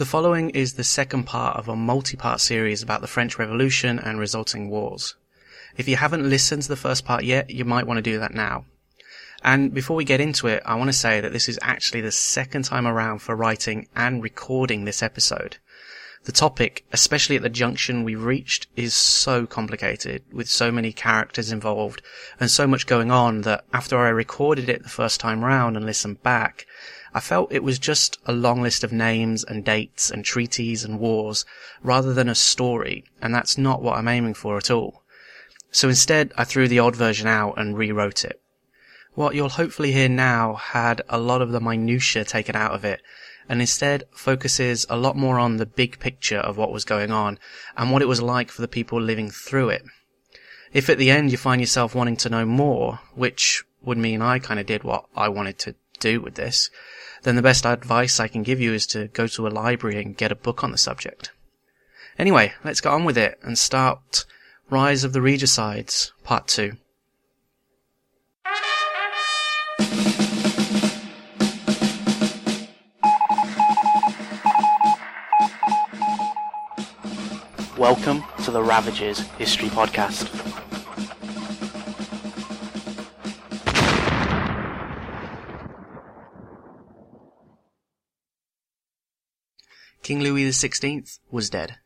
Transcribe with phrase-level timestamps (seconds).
[0.00, 4.18] The following is the second part of a multi-part series about the French Revolution and
[4.18, 5.14] resulting wars.
[5.76, 8.32] If you haven't listened to the first part yet, you might want to do that
[8.32, 8.64] now.
[9.44, 12.12] And before we get into it, I want to say that this is actually the
[12.12, 15.58] second time around for writing and recording this episode.
[16.24, 21.52] The topic, especially at the junction we've reached, is so complicated, with so many characters
[21.52, 22.00] involved,
[22.40, 25.84] and so much going on that after I recorded it the first time round and
[25.84, 26.66] listened back,
[27.12, 31.00] I felt it was just a long list of names and dates and treaties and
[31.00, 31.44] wars,
[31.82, 35.02] rather than a story, and that's not what I'm aiming for at all.
[35.72, 38.40] So instead, I threw the old version out and rewrote it.
[39.14, 43.02] What you'll hopefully hear now had a lot of the minutiae taken out of it,
[43.48, 47.38] and instead focuses a lot more on the big picture of what was going on
[47.76, 49.82] and what it was like for the people living through it.
[50.72, 54.38] If at the end you find yourself wanting to know more, which would mean I
[54.38, 56.70] kind of did what I wanted to do with this,
[57.22, 60.16] then the best advice I can give you is to go to a library and
[60.16, 61.32] get a book on the subject.
[62.18, 64.24] Anyway, let's get on with it and start
[64.70, 66.72] Rise of the Regicides, Part 2.
[77.76, 80.69] Welcome to the Ravages History Podcast.
[90.10, 91.78] King Louis XVI was dead.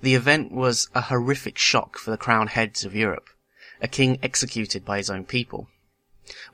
[0.00, 3.28] The event was a horrific shock for the crowned heads of Europe,
[3.82, 5.68] a king executed by his own people.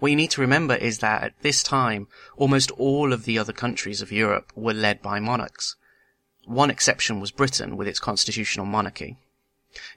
[0.01, 3.53] What you need to remember is that at this time, almost all of the other
[3.53, 5.77] countries of Europe were led by monarchs.
[6.47, 9.17] One exception was Britain with its constitutional monarchy.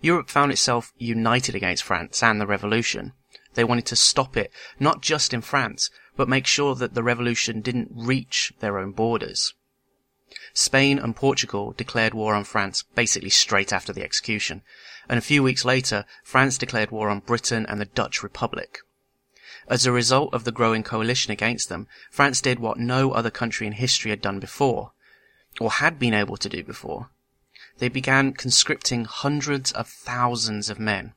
[0.02, 3.14] Europe found itself united against France and the revolution.
[3.56, 7.62] They wanted to stop it, not just in France, but make sure that the revolution
[7.62, 9.56] didn't reach their own borders.
[10.54, 14.62] Spain and Portugal declared war on France basically straight after the execution,
[15.08, 18.80] and a few weeks later, France declared war on Britain and the Dutch Republic.
[19.70, 23.68] As a result of the growing coalition against them, France did what no other country
[23.68, 24.92] in history had done before
[25.60, 27.10] or had been able to do before.
[27.80, 31.14] They began conscripting hundreds of thousands of men,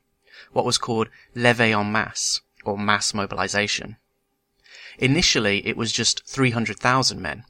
[0.51, 3.97] what was called levée en masse, or mass mobilization.
[4.97, 7.45] Initially, it was just 300,000 men,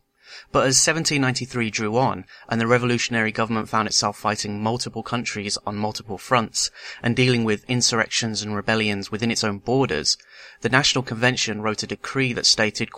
[0.51, 5.75] but as 1793 drew on, and the revolutionary government found itself fighting multiple countries on
[5.75, 6.71] multiple fronts,
[7.01, 10.17] and dealing with insurrections and rebellions within its own borders,
[10.61, 12.89] the National Convention wrote a decree that stated,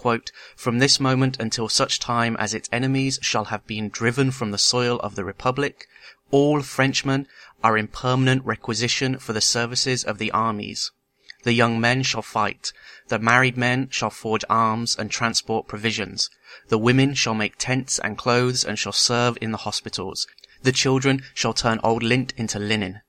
[0.55, 4.57] From this moment until such time as its enemies shall have been driven from the
[4.57, 5.87] soil of the Republic,
[6.31, 7.27] all Frenchmen
[7.63, 10.91] are in permanent requisition for the services of the armies.
[11.43, 12.73] The young men shall fight.
[13.09, 16.29] The married men shall forge arms and transport provisions.
[16.69, 20.25] The women shall make tents and clothes and shall serve in the hospitals.
[20.61, 23.01] The children shall turn old lint into linen.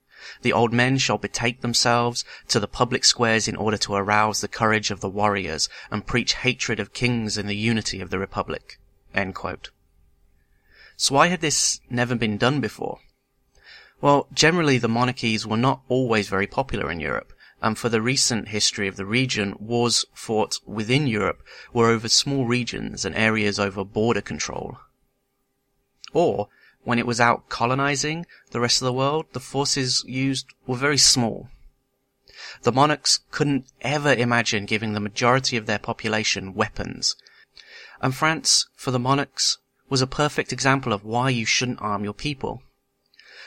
[0.42, 4.48] The old men shall betake themselves to the public squares in order to arouse the
[4.48, 8.78] courage of the warriors and preach hatred of kings and the unity of the republic.
[10.96, 12.98] So why had this never been done before?
[14.00, 17.32] Well, generally the monarchies were not always very popular in Europe
[17.64, 21.42] and for the recent history of the region, wars fought within Europe
[21.72, 24.76] were over small regions and areas over border control.
[26.12, 26.50] Or,
[26.82, 30.98] when it was out colonizing the rest of the world, the forces used were very
[30.98, 31.48] small.
[32.64, 37.16] The monarchs couldn't ever imagine giving the majority of their population weapons.
[38.02, 39.56] And France, for the monarchs,
[39.88, 42.62] was a perfect example of why you shouldn't arm your people.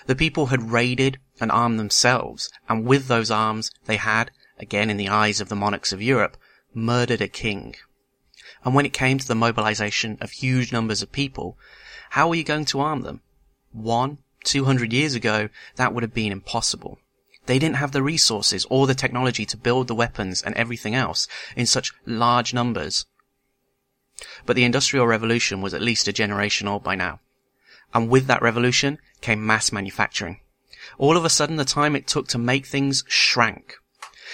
[0.08, 4.98] The people had raided and armed themselves, and with those arms they had, again in
[4.98, 6.38] the eyes of the monarchs of Europe,
[6.74, 7.76] murdered a king.
[8.64, 11.58] And when it came to the mobilization of huge numbers of people,
[12.12, 13.22] how were you going to arm them?
[13.72, 17.00] One, two hundred years ago, that would have been impossible.
[17.46, 21.28] They didn't have the resources or the technology to build the weapons and everything else
[21.56, 23.06] in such large numbers.
[24.46, 27.20] But the Industrial Revolution was at least a generation old by now.
[27.94, 30.42] And with that revolution came mass manufacturing.
[30.98, 33.76] All of a sudden, the time it took to make things shrank.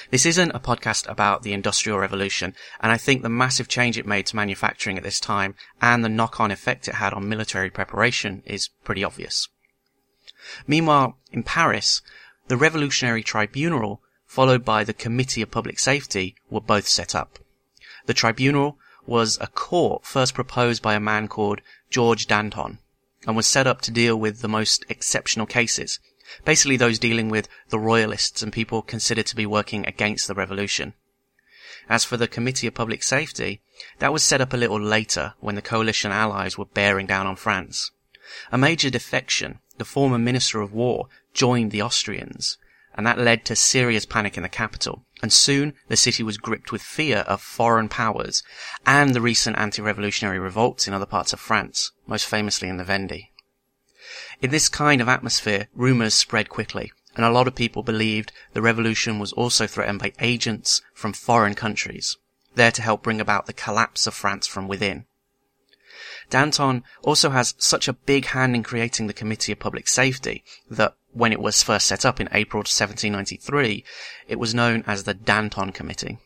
[0.10, 4.06] This isn't a podcast about the Industrial Revolution, and I think the massive change it
[4.06, 8.44] made to manufacturing at this time and the knock-on effect it had on military preparation
[8.46, 9.48] is pretty obvious.
[10.68, 12.02] Meanwhile, in Paris,
[12.48, 17.40] the Revolutionary Tribunal, followed by the Committee of Public Safety, were both set up.
[18.06, 22.80] The tribunal was a court first proposed by a man called George Danton
[23.26, 26.00] and was set up to deal with the most exceptional cases,
[26.46, 30.94] basically those dealing with the royalists and people considered to be working against the revolution.
[31.90, 33.62] As for the Committee of Public Safety,
[34.00, 37.36] that was set up a little later when the coalition allies were bearing down on
[37.36, 37.92] France.
[38.52, 42.58] A major defection, the former Minister of War, joined the Austrians,
[42.96, 46.72] and that led to serious panic in the capital, and soon the city was gripped
[46.72, 48.44] with fear of foreign powers
[48.86, 53.30] and the recent anti-revolutionary revolts in other parts of France, most famously in the Vendée.
[54.42, 58.62] In this kind of atmosphere, rumors spread quickly, and a lot of people believed the
[58.62, 62.18] revolution was also threatened by agents from foreign countries,
[62.56, 65.06] there to help bring about the collapse of France from within.
[66.30, 70.96] Danton also has such a big hand in creating the Committee of Public Safety that
[71.12, 73.84] when it was first set up in April 1793,
[74.28, 76.18] it was known as the Danton Committee.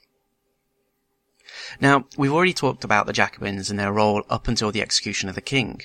[1.81, 5.36] Now, we've already talked about the Jacobins and their role up until the execution of
[5.36, 5.81] the king.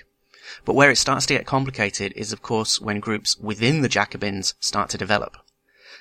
[0.65, 4.55] But where it starts to get complicated is of course when groups within the Jacobins
[4.61, 5.37] start to develop.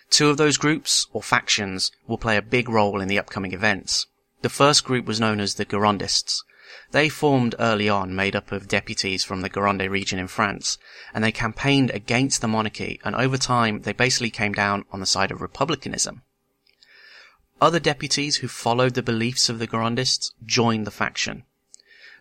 [0.09, 4.07] Two of those groups, or factions, will play a big role in the upcoming events.
[4.41, 6.43] The first group was known as the Girondists.
[6.91, 10.77] They formed early on, made up of deputies from the Gironde region in France,
[11.13, 15.05] and they campaigned against the monarchy, and over time they basically came down on the
[15.05, 16.23] side of republicanism.
[17.61, 21.43] Other deputies who followed the beliefs of the Girondists joined the faction.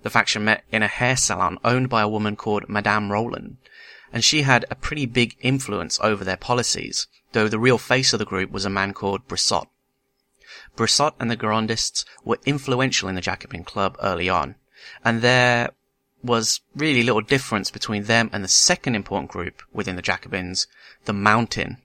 [0.02, 3.58] The faction met in a hair salon owned by a woman called Madame Roland,
[4.12, 8.18] and she had a pretty big influence over their policies, though the real face of
[8.18, 9.68] the group was a man called Brissot.
[10.74, 14.54] Brissot and the Girondists were influential in the Jacobin Club early on,
[15.04, 15.70] and there
[16.22, 20.66] was really little difference between them and the second important group within the Jacobins,
[21.04, 21.78] the Mountain,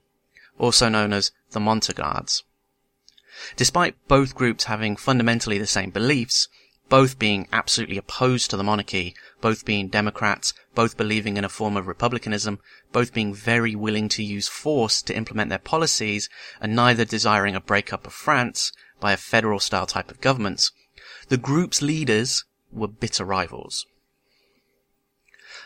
[0.57, 2.43] also known as the Montagnards.
[3.55, 6.47] Despite both groups having fundamentally the same beliefs,
[6.89, 11.75] both being absolutely opposed to the monarchy, both being Democrats, both believing in a form
[11.75, 12.59] of republicanism,
[12.91, 16.29] both being very willing to use force to implement their policies,
[16.61, 20.71] and neither desiring a breakup of France by a federal style type of governments,
[21.29, 23.85] the group's leaders were bitter rivals.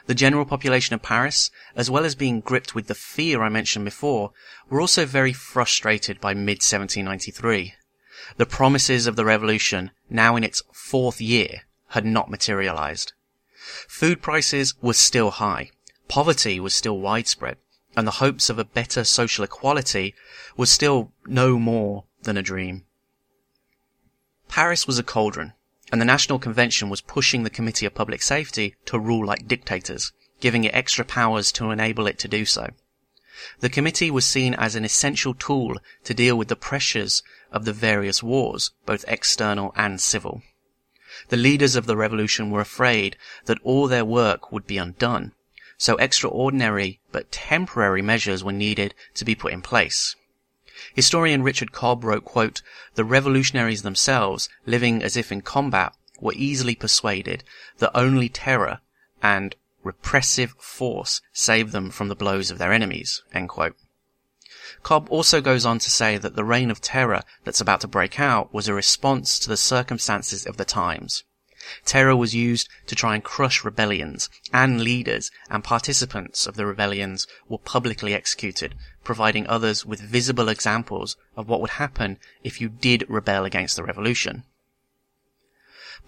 [0.05, 3.85] The general population of Paris, as well as being gripped with the fear I mentioned
[3.85, 4.31] before,
[4.69, 7.75] were also very frustrated by mid 1793.
[8.37, 13.13] The promises of the revolution, now in its fourth year, had not materialized.
[13.87, 15.71] Food prices were still high,
[16.07, 17.57] poverty was still widespread,
[17.95, 20.15] and the hopes of a better social equality
[20.55, 22.85] was still no more than a dream.
[24.47, 25.53] Paris was a cauldron,
[25.91, 30.11] and the National Convention was pushing the Committee of Public Safety to rule like dictators,
[30.39, 32.69] giving it extra powers to enable it to do so.
[33.59, 37.73] The committee was seen as an essential tool to deal with the pressures of the
[37.73, 40.41] various wars, both external and civil.
[41.29, 45.33] The leaders of the revolution were afraid that all their work would be undone,
[45.77, 50.15] so extraordinary but temporary measures were needed to be put in place.
[50.93, 52.61] Historian Richard Cobb wrote, quote,
[52.95, 57.43] The revolutionaries themselves, living as if in combat, were easily persuaded
[57.77, 58.81] that only terror
[59.21, 63.23] and repressive force saved them from the blows of their enemies.
[64.83, 68.19] Cobb also goes on to say that the reign of terror that's about to break
[68.19, 71.23] out was a response to the circumstances of the times.
[71.83, 77.27] Terror was used to try and crush rebellions, and leaders and participants of the rebellions
[77.47, 83.05] were publicly executed, providing others with visible examples of what would happen if you did
[83.09, 84.45] rebel against the revolution.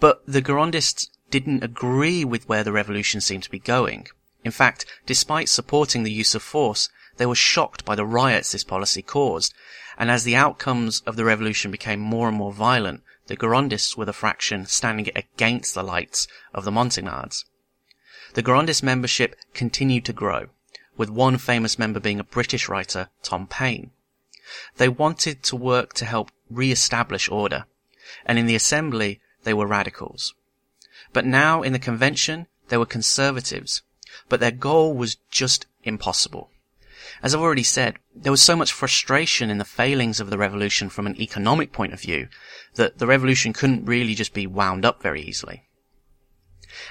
[0.00, 4.06] But the Girondists didn't agree with where the revolution seemed to be going.
[4.44, 8.62] In fact, despite supporting the use of force, they were shocked by the riots this
[8.62, 9.54] policy caused,
[9.98, 14.04] and as the outcomes of the revolution became more and more violent, the Girondists were
[14.04, 17.44] the fraction standing against the lights of the Montagnards.
[18.34, 20.48] The Girondist membership continued to grow,
[20.96, 23.90] with one famous member being a British writer, Tom Paine.
[24.76, 27.64] They wanted to work to help re-establish order,
[28.26, 30.34] and in the assembly they were radicals.
[31.12, 33.82] But now in the convention they were conservatives,
[34.28, 36.50] but their goal was just impossible.
[37.22, 40.88] As I've already said, there was so much frustration in the failings of the revolution
[40.88, 42.28] from an economic point of view
[42.74, 45.68] that the revolution couldn't really just be wound up very easily.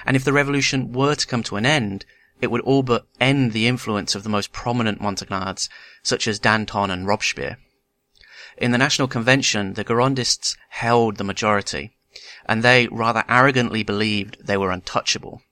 [0.06, 2.04] And if the revolution were to come to an end,
[2.40, 5.68] it would all but end the influence of the most prominent Montagnards,
[6.02, 7.58] such as Danton and Robespierre.
[8.56, 11.96] In the National Convention, the Girondists held the majority,
[12.46, 15.42] and they rather arrogantly believed they were untouchable.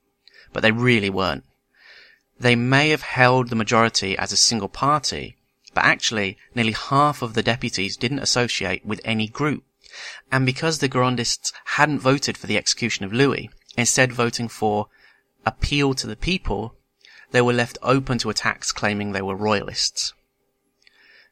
[0.53, 1.45] But they really weren't.
[2.39, 5.37] They may have held the majority as a single party,
[5.75, 9.65] but actually nearly half of the deputies didn't associate with any group.
[10.33, 14.89] And because the Girondists hadn't voted for the execution of Louis, instead voting for
[15.45, 16.75] appeal to the people,
[17.31, 20.13] they were left open to attacks claiming they were royalists.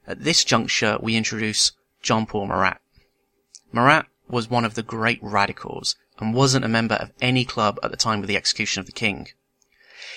[0.06, 2.80] At this juncture, we introduce Jean-Paul Marat.
[3.72, 7.90] Marat was one of the great radicals and wasn't a member of any club at
[7.90, 9.28] the time of the execution of the king.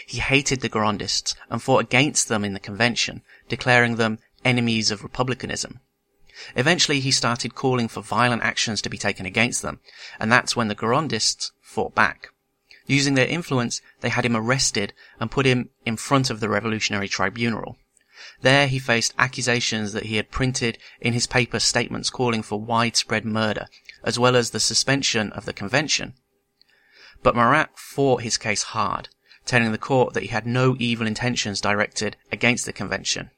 [0.05, 5.03] He hated the Girondists and fought against them in the convention, declaring them enemies of
[5.03, 5.79] republicanism.
[6.55, 9.79] Eventually he started calling for violent actions to be taken against them,
[10.19, 12.29] and that's when the Girondists fought back.
[12.87, 17.07] Using their influence, they had him arrested and put him in front of the Revolutionary
[17.07, 17.77] Tribunal.
[18.41, 23.25] There he faced accusations that he had printed in his paper statements calling for widespread
[23.25, 23.67] murder,
[24.03, 26.13] as well as the suspension of the convention.
[27.23, 29.09] But Marat fought his case hard,
[29.45, 33.31] telling the court that he had no evil intentions directed against the convention.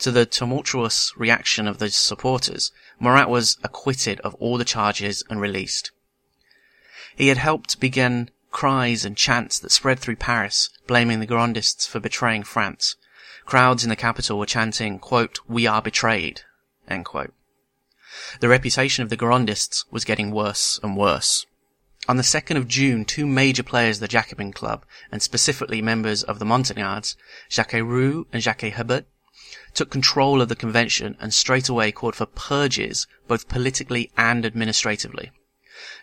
[0.00, 5.40] To the tumultuous reaction of the supporters, Marat was acquitted of all the charges and
[5.40, 5.90] released.
[7.16, 12.00] He had helped begin cries and chants that spread through Paris, blaming the Girondists for
[12.00, 12.96] betraying France.
[13.44, 16.42] Crowds in the capital were chanting, quote, We are betrayed.
[18.40, 21.46] The reputation of the Girondists was getting worse and worse.
[22.08, 26.22] On the 2nd of June, two major players of the Jacobin Club, and specifically members
[26.22, 27.16] of the Montagnards,
[27.50, 29.06] Jacques Roux and Jacques Hebert,
[29.74, 35.32] took control of the convention and straightway called for purges, both politically and administratively.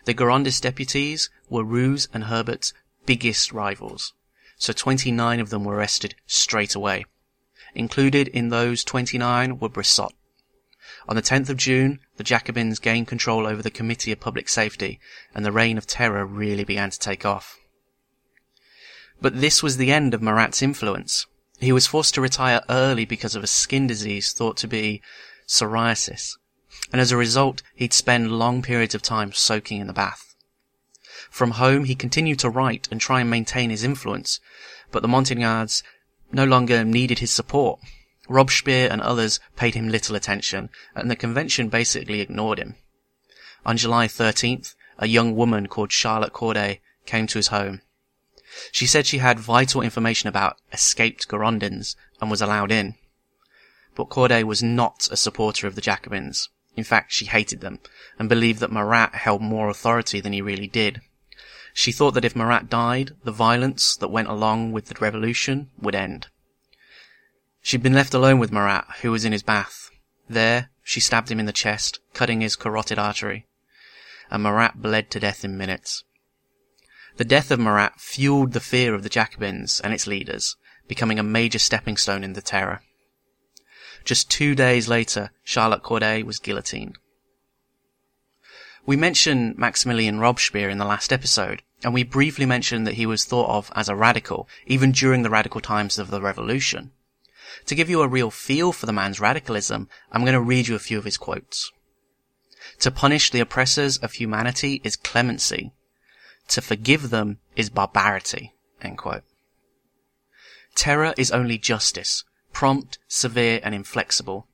[0.04, 2.72] The Girondist deputies were Roux's and Hebert's
[3.06, 4.12] biggest rivals,
[4.56, 7.06] so 29 of them were arrested straight away.
[7.74, 10.12] Included in those 29 were Brissot.
[11.06, 15.00] On the 10th of June, the Jacobins gained control over the Committee of Public Safety,
[15.34, 17.58] and the reign of terror really began to take off.
[19.20, 21.26] But this was the end of Marat's influence.
[21.60, 25.02] He was forced to retire early because of a skin disease thought to be
[25.46, 26.36] psoriasis,
[26.90, 30.34] and as a result, he'd spend long periods of time soaking in the bath.
[31.30, 34.40] From home, he continued to write and try and maintain his influence,
[34.90, 35.82] but the Montagnards
[36.32, 37.80] no longer needed his support.
[38.28, 42.76] Robespierre and others paid him little attention, and the convention basically ignored him.
[43.66, 47.82] On July 13th, a young woman called Charlotte Corday came to his home.
[48.70, 52.94] She said she had vital information about escaped Girondins and was allowed in.
[53.94, 56.48] But Corday was not a supporter of the Jacobins.
[56.76, 57.78] In fact, she hated them
[58.18, 61.00] and believed that Marat held more authority than he really did.
[61.72, 65.94] She thought that if Marat died, the violence that went along with the revolution would
[65.94, 66.28] end.
[67.64, 69.88] She'd been left alone with Marat, who was in his bath.
[70.28, 73.46] There, she stabbed him in the chest, cutting his carotid artery.
[74.30, 76.04] And Marat bled to death in minutes.
[77.16, 80.56] The death of Marat fueled the fear of the Jacobins and its leaders,
[80.88, 82.82] becoming a major stepping stone in the terror.
[84.04, 86.98] Just two days later, Charlotte Corday was guillotined.
[88.84, 93.24] We mentioned Maximilien Robespierre in the last episode, and we briefly mentioned that he was
[93.24, 96.92] thought of as a radical, even during the radical times of the revolution.
[97.66, 100.74] To give you a real feel for the man's radicalism, I'm going to read you
[100.74, 101.70] a few of his quotes.
[102.80, 105.72] To punish the oppressors of humanity is clemency.
[106.48, 108.54] To forgive them is barbarity.
[110.74, 114.48] Terror is only justice, prompt, severe, and inflexible.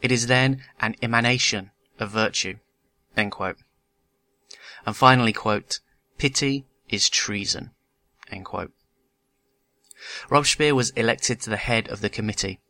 [0.00, 1.70] It is then an emanation
[2.00, 2.58] of virtue.
[3.16, 5.80] And finally, quote,
[6.18, 7.70] pity is treason.
[10.30, 12.60] Robespierre was elected to the head of the committee,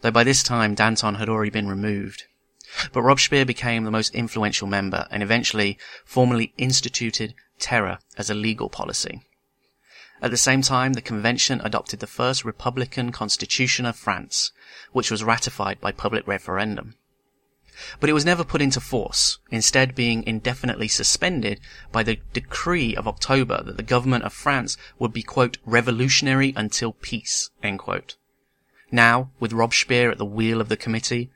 [0.00, 2.24] though by this time Danton had already been removed.
[2.92, 8.68] But Robespierre became the most influential member and eventually formally instituted terror as a legal
[8.68, 9.22] policy.
[10.20, 14.52] At the same time, the convention adopted the first republican constitution of France,
[14.92, 16.96] which was ratified by public referendum.
[18.00, 21.60] But it was never put into force, instead being indefinitely suspended
[21.92, 26.92] by the decree of October that the government of France would be, quote, revolutionary until
[26.92, 27.50] peace,
[28.90, 31.30] Now, with Robespierre at the wheel of the committee,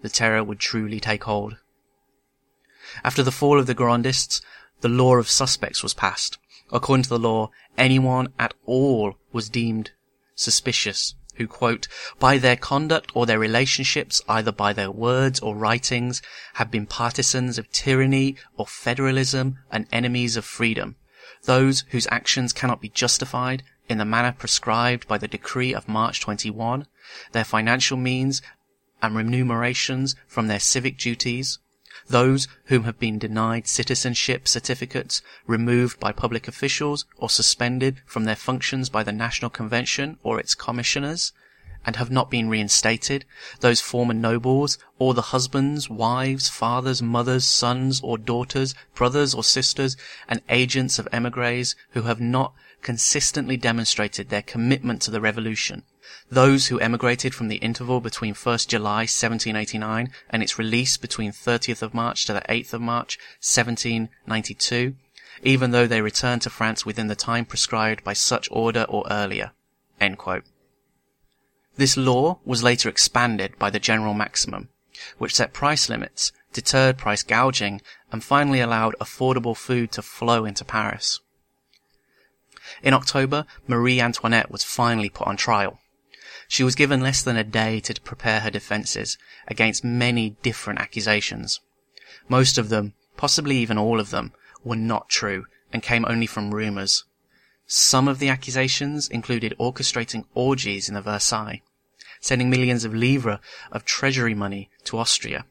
[0.00, 1.56] the terror would truly take hold.
[3.04, 4.40] After the fall of the Girondists,
[4.80, 6.38] the law of suspects was passed.
[6.70, 9.90] According to the law, anyone at all was deemed
[10.34, 16.20] suspicious who quote, by their conduct or their relationships, either by their words or writings,
[16.54, 20.96] have been partisans of tyranny or federalism and enemies of freedom.
[21.44, 26.20] Those whose actions cannot be justified in the manner prescribed by the decree of March
[26.20, 26.86] 21,
[27.32, 28.42] their financial means
[29.00, 31.58] and remunerations from their civic duties,
[32.08, 38.36] those whom have been denied citizenship certificates, removed by public officials, or suspended from their
[38.36, 41.32] functions by the National Convention or its commissioners,
[41.84, 43.24] and have not been reinstated,
[43.60, 49.96] those former nobles, or the husbands, wives, fathers, mothers, sons or daughters, brothers or sisters,
[50.28, 55.82] and agents of emigres who have not consistently demonstrated their commitment to the revolution,
[56.30, 61.82] those who emigrated from the interval between 1st July 1789 and its release between 30th
[61.82, 64.94] of March to the 8th of March 1792,
[65.42, 69.52] even though they returned to France within the time prescribed by such order or earlier.
[71.76, 74.68] This law was later expanded by the general maximum,
[75.18, 80.64] which set price limits, deterred price gouging, and finally allowed affordable food to flow into
[80.64, 81.20] Paris.
[82.82, 85.78] In October, Marie Antoinette was finally put on trial.
[86.48, 91.60] She was given less than a day to prepare her defenses against many different accusations.
[92.26, 94.32] Most of them, possibly even all of them,
[94.64, 97.04] were not true and came only from rumors.
[97.66, 101.60] Some of the accusations included orchestrating orgies in the Versailles,
[102.18, 103.40] sending millions of livres
[103.70, 105.44] of treasury money to Austria,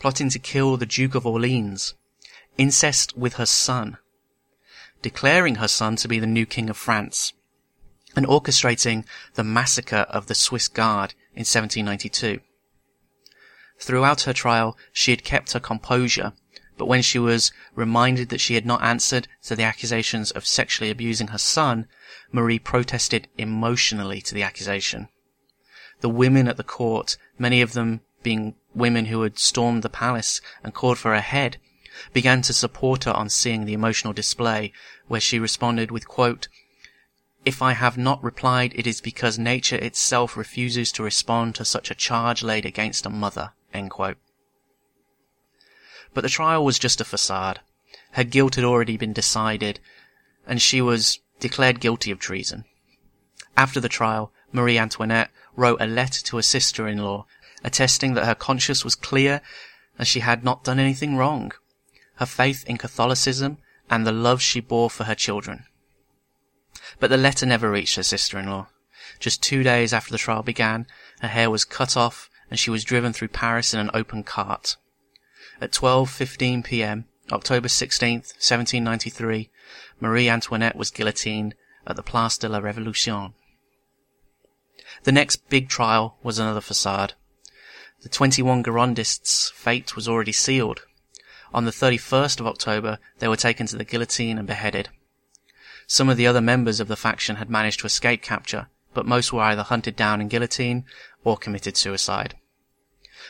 [0.00, 1.94] plotting to kill the Duke of Orleans,
[2.58, 3.96] incest with her son,
[5.02, 7.32] declaring her son to be the new king of France,
[8.16, 12.40] and orchestrating the massacre of the Swiss Guard in 1792.
[13.78, 16.32] Throughout her trial, she had kept her composure,
[16.76, 20.90] but when she was reminded that she had not answered to the accusations of sexually
[20.90, 21.86] abusing her son,
[22.32, 25.08] Marie protested emotionally to the accusation
[26.00, 30.40] the women at the court, many of them being women who had stormed the palace
[30.62, 31.58] and called for her head,
[32.12, 34.72] began to support her on seeing the emotional display,
[35.08, 36.48] where she responded with quote,
[37.44, 41.90] If I have not replied, it is because nature itself refuses to respond to such
[41.90, 43.52] a charge laid against a mother.
[46.12, 47.60] But the trial was just a facade.
[48.12, 49.80] Her guilt had already been decided,
[50.46, 52.64] and she was declared guilty of treason.
[53.56, 57.26] After the trial, Marie Antoinette wrote a letter to her sister-in-law,
[57.64, 59.40] attesting that her conscience was clear
[59.98, 61.52] and she had not done anything wrong,
[62.16, 65.64] her faith in Catholicism and the love she bore for her children.
[66.98, 68.68] But the letter never reached her sister-in-law.
[69.18, 70.86] Just two days after the trial began,
[71.20, 74.76] her hair was cut off and she was driven through Paris in an open cart.
[75.60, 79.50] At 12.15 p.m., October 16th, 1793,
[80.00, 81.54] Marie Antoinette was guillotined
[81.86, 83.34] at the Place de la Révolution.
[85.04, 87.14] The next big trial was another facade.
[88.02, 90.80] The 21 Girondists' fate was already sealed.
[91.52, 94.88] On the 31st of October, they were taken to the guillotine and beheaded.
[95.92, 99.32] Some of the other members of the faction had managed to escape capture, but most
[99.32, 100.84] were either hunted down and guillotined
[101.24, 102.36] or committed suicide.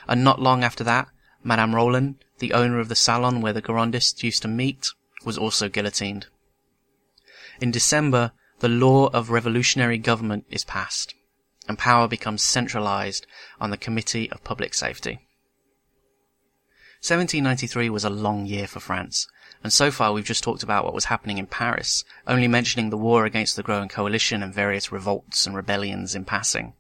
[0.07, 1.09] And not long after that,
[1.43, 4.91] Madame Roland, the owner of the salon where the Girondists used to meet,
[5.25, 6.27] was also guillotined.
[7.63, 11.15] In December, the law of revolutionary government is passed
[11.67, 13.27] and power becomes centralized
[13.59, 15.13] on the Committee of Public Safety.
[17.01, 19.27] 1793 was a long year for France,
[19.63, 22.97] and so far we've just talked about what was happening in Paris, only mentioning the
[22.97, 26.75] war against the growing coalition and various revolts and rebellions in passing.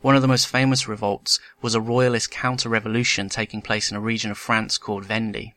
[0.00, 4.30] One of the most famous revolts was a royalist counter-revolution taking place in a region
[4.30, 5.54] of France called Vendée.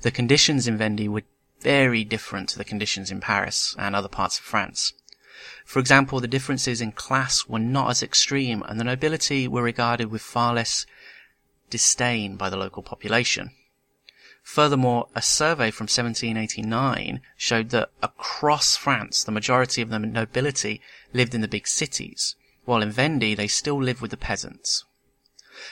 [0.00, 1.22] The conditions in Vendée were
[1.60, 4.94] very different to the conditions in Paris and other parts of France.
[5.64, 10.10] For example, the differences in class were not as extreme, and the nobility were regarded
[10.10, 10.86] with far less
[11.68, 13.50] disdain by the local population.
[14.42, 20.80] Furthermore, a survey from 1789 showed that across France, the majority of the nobility
[21.12, 24.84] lived in the big cities, while in Vendée they still lived with the peasants.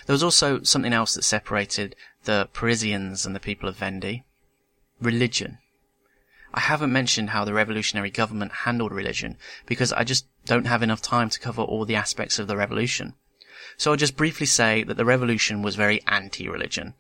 [0.07, 4.23] There was also something else that separated the Parisians and the people of Vendée.
[5.01, 5.59] Religion.
[6.53, 11.03] I haven't mentioned how the revolutionary government handled religion because I just don't have enough
[11.03, 13.15] time to cover all the aspects of the revolution.
[13.77, 16.95] So I'll just briefly say that the revolution was very anti-religion.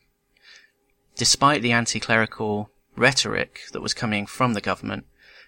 [1.18, 5.04] Despite the anti-clerical rhetoric that was coming from the government,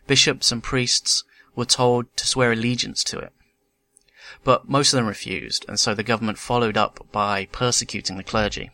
[0.08, 1.22] bishops and priests
[1.54, 3.32] were told to swear allegiance to it.
[4.42, 8.72] But most of them refused, and so the government followed up by persecuting the clergy.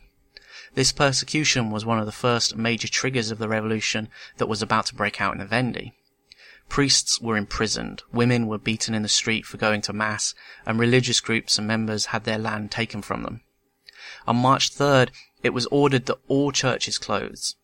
[0.73, 4.87] This persecution was one of the first major triggers of the revolution that was about
[4.87, 5.93] to break out in Vendée.
[6.67, 10.33] Priests were imprisoned, women were beaten in the street for going to mass,
[10.65, 13.41] and religious groups and members had their land taken from them.
[14.25, 15.09] On March 3rd,
[15.43, 17.55] it was ordered that all churches close.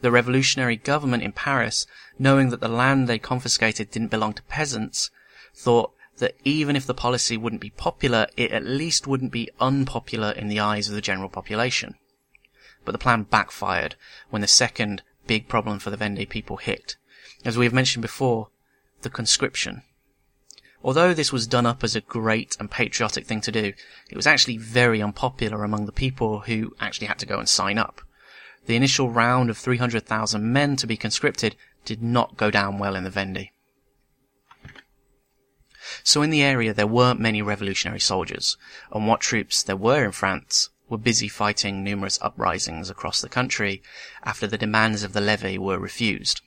[0.00, 1.86] The revolutionary government in Paris,
[2.18, 5.10] knowing that the land they confiscated didn't belong to peasants,
[5.54, 10.30] thought that even if the policy wouldn't be popular, it at least wouldn't be unpopular
[10.32, 11.94] in the eyes of the general population
[12.88, 13.96] but the plan backfired
[14.30, 16.96] when the second big problem for the Vendée people hit.
[17.44, 18.48] As we have mentioned before,
[19.02, 19.82] the conscription.
[20.82, 23.72] Although this was done up as a great and patriotic thing to do,
[24.10, 27.78] it was actually very unpopular among the people who actually had to go and sign
[27.78, 28.00] up.
[28.66, 33.04] The initial round of 300,000 men to be conscripted did not go down well in
[33.04, 33.50] the Vendée.
[36.04, 38.56] So in the area there weren't many revolutionary soldiers,
[38.92, 43.82] and what troops there were in France were busy fighting numerous uprisings across the country
[44.22, 46.40] after the demands of the levy were refused.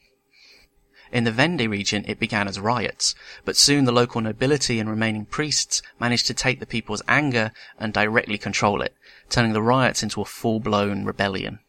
[1.12, 5.26] In the Vendée region, it began as riots, but soon the local nobility and remaining
[5.26, 8.96] priests managed to take the people's anger and directly control it,
[9.30, 11.60] turning the riots into a full-blown rebellion.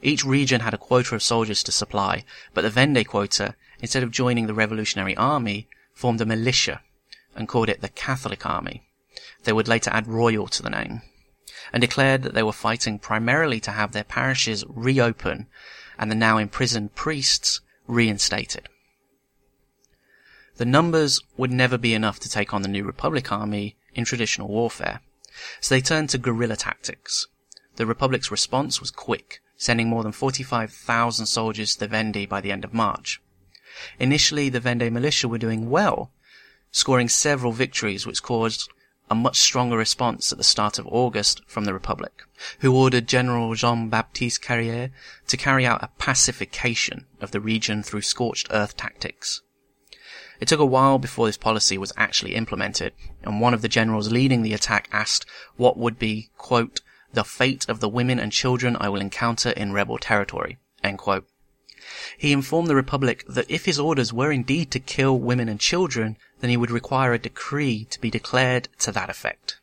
[0.00, 4.12] Each region had a quota of soldiers to supply, but the Vendée quota, instead of
[4.12, 6.80] joining the Revolutionary Army, formed a militia
[7.34, 8.84] and called it the Catholic Army.
[9.42, 11.02] They would later add royal to the name
[11.72, 15.48] and declared that they were fighting primarily to have their parishes reopen
[15.98, 18.68] and the now imprisoned priests reinstated.
[20.56, 24.48] The numbers would never be enough to take on the New Republic army in traditional
[24.48, 25.00] warfare,
[25.60, 27.26] so they turned to guerrilla tactics.
[27.76, 32.52] The Republic's response was quick, sending more than 45,000 soldiers to the Vendée by the
[32.52, 33.20] end of March.
[33.98, 36.12] Initially, the Vendée militia were doing well,
[36.70, 38.68] scoring several victories which caused
[39.10, 42.23] a much stronger response at the start of August from the Republic,
[42.60, 44.90] who ordered General Jean-Baptiste Carrier
[45.28, 49.42] to carry out a pacification of the region through scorched earth tactics.
[50.40, 54.10] It took a while before this policy was actually implemented, and one of the generals
[54.10, 55.26] leading the attack asked
[55.56, 56.80] what would be, quote,
[57.12, 60.58] the fate of the women and children I will encounter in rebel territory,
[62.18, 66.16] He informed the Republic that if his orders were indeed to kill women and children,
[66.40, 69.60] then he would require a decree to be declared to that effect.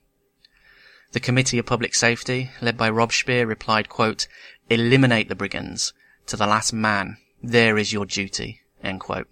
[1.13, 4.29] The Committee of Public Safety, led by Robespierre, replied, quote,
[4.69, 5.91] Eliminate the brigands.
[6.27, 7.17] To the last man.
[7.43, 8.61] There is your duty.
[8.81, 9.25] The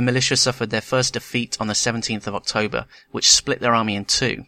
[0.00, 4.04] militia suffered their first defeat on the 17th of October, which split their army in
[4.04, 4.44] two.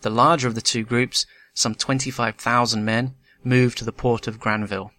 [0.00, 4.90] The larger of the two groups, some 25,000 men, moved to the port of Granville,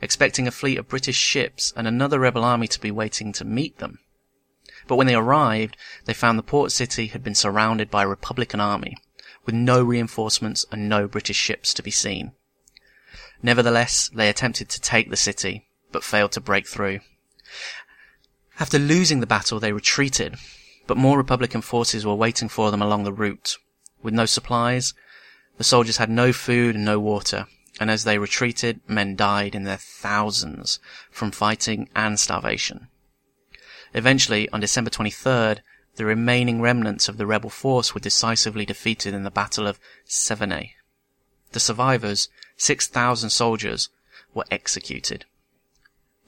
[0.00, 3.78] expecting a fleet of British ships and another rebel army to be waiting to meet
[3.78, 3.98] them.
[4.86, 8.60] But when they arrived, they found the port city had been surrounded by a Republican
[8.60, 8.96] army,
[9.48, 12.32] with no reinforcements and no British ships to be seen.
[13.42, 17.00] Nevertheless, they attempted to take the city, but failed to break through.
[18.60, 20.34] After losing the battle, they retreated,
[20.86, 23.56] but more Republican forces were waiting for them along the route.
[24.02, 24.92] With no supplies,
[25.56, 27.46] the soldiers had no food and no water,
[27.80, 30.78] and as they retreated, men died in their thousands
[31.10, 32.88] from fighting and starvation.
[33.94, 35.60] Eventually, on December 23rd,
[35.98, 40.74] the remaining remnants of the rebel force were decisively defeated in the Battle of Savenay.
[41.50, 43.88] The survivors, 6,000 soldiers,
[44.32, 45.24] were executed.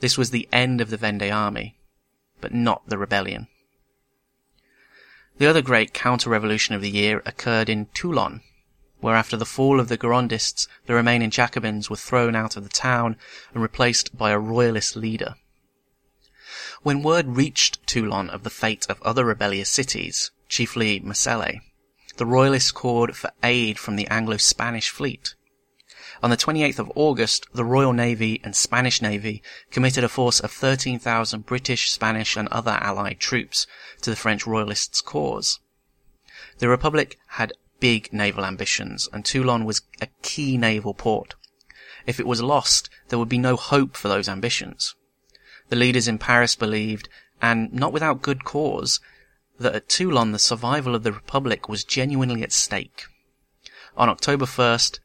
[0.01, 1.77] This was the end of the Vendée army,
[2.41, 3.47] but not the rebellion.
[5.39, 8.41] The other great counter-revolution of the year occurred in Toulon,
[8.99, 12.71] where after the fall of the Girondists, the remaining Jacobins were thrown out of the
[12.71, 13.17] town
[13.55, 15.37] and replaced by a royalist leader.
[16.83, 21.61] When word reached Toulon of the fate of other rebellious cities, chiefly Marseille,
[22.17, 25.35] the royalists called for aid from the Anglo-Spanish fleet.
[26.23, 30.53] On the 28th of August, the Royal Navy and Spanish Navy committed a force of
[30.53, 33.67] 13,000 British, Spanish and other allied troops
[34.01, 35.61] to the French royalists' cause.
[36.61, 41.35] The Republic had big naval ambitions, and Toulon was a key naval port.
[42.07, 44.95] If it was lost, there would be no hope for those ambitions.
[45.71, 47.09] The leaders in Paris believed,
[47.41, 49.01] and not without good cause,
[49.59, 53.05] that at Toulon the survival of the Republic was genuinely at stake.
[53.97, 54.99] On October 1st,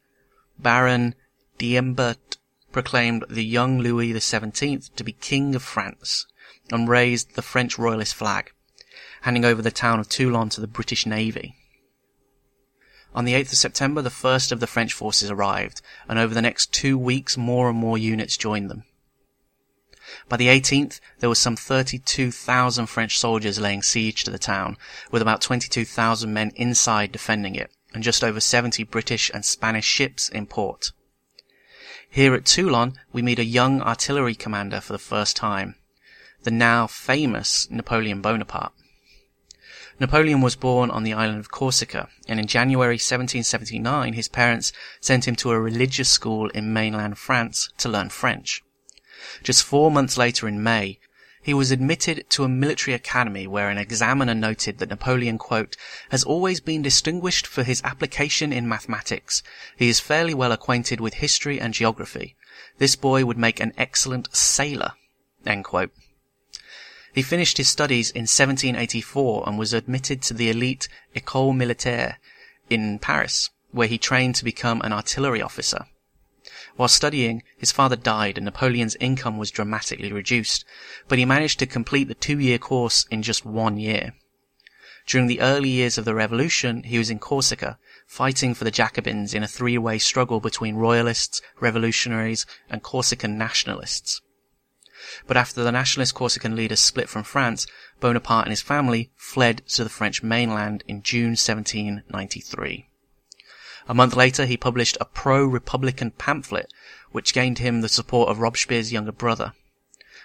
[0.58, 1.14] Baron
[1.58, 2.38] d'Imbert
[2.72, 6.26] proclaimed the young Louis XVII to be King of France
[6.72, 8.52] and raised the French royalist flag,
[9.22, 11.54] handing over the town of Toulon to the British Navy.
[13.14, 16.42] On the 8th of September, the first of the French forces arrived, and over the
[16.42, 18.82] next two weeks more and more units joined them.
[20.28, 24.76] By the 18th, there were some 32,000 French soldiers laying siege to the town,
[25.10, 30.28] with about 22,000 men inside defending it, and just over 70 British and Spanish ships
[30.28, 30.92] in port.
[32.08, 35.74] Here at Toulon, we meet a young artillery commander for the first time,
[36.44, 38.72] the now famous Napoleon Bonaparte.
[39.98, 45.26] Napoleon was born on the island of Corsica, and in January 1779 his parents sent
[45.26, 48.62] him to a religious school in mainland France to learn French.
[49.42, 50.98] Just four months later in May,
[51.46, 55.38] he was admitted to a military academy where an examiner noted that Napoleon,
[56.10, 59.44] has always been distinguished for his application in mathematics.
[59.76, 62.34] He is fairly well acquainted with history and geography.
[62.78, 64.94] This boy would make an excellent sailor,
[67.14, 72.18] He finished his studies in 1784 and was admitted to the elite École Militaire
[72.68, 75.86] in Paris, where he trained to become an artillery officer.
[76.76, 80.64] While studying, his father died and Napoleon's income was dramatically reduced,
[81.08, 84.12] but he managed to complete the two-year course in just one year.
[85.06, 89.32] During the early years of the revolution, he was in Corsica, fighting for the Jacobins
[89.32, 94.20] in a three-way struggle between royalists, revolutionaries, and Corsican nationalists.
[95.26, 97.66] But after the nationalist Corsican leaders split from France,
[98.00, 102.88] Bonaparte and his family fled to the French mainland in June 1793.
[103.88, 106.72] A month later, he published a pro-republican pamphlet,
[107.12, 109.52] which gained him the support of Robespierre's younger brother.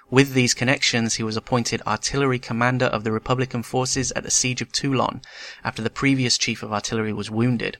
[0.09, 4.61] With these connections, he was appointed artillery commander of the Republican forces at the siege
[4.61, 5.21] of Toulon,
[5.63, 7.77] after the previous chief of artillery was wounded.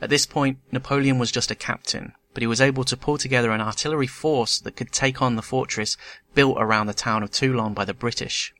[0.00, 3.50] At this point, Napoleon was just a captain, but he was able to pull together
[3.50, 5.96] an artillery force that could take on the fortress
[6.34, 8.52] built around the town of Toulon by the British.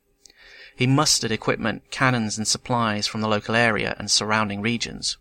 [0.76, 5.16] He mustered equipment, cannons, and supplies from the local area and surrounding regions.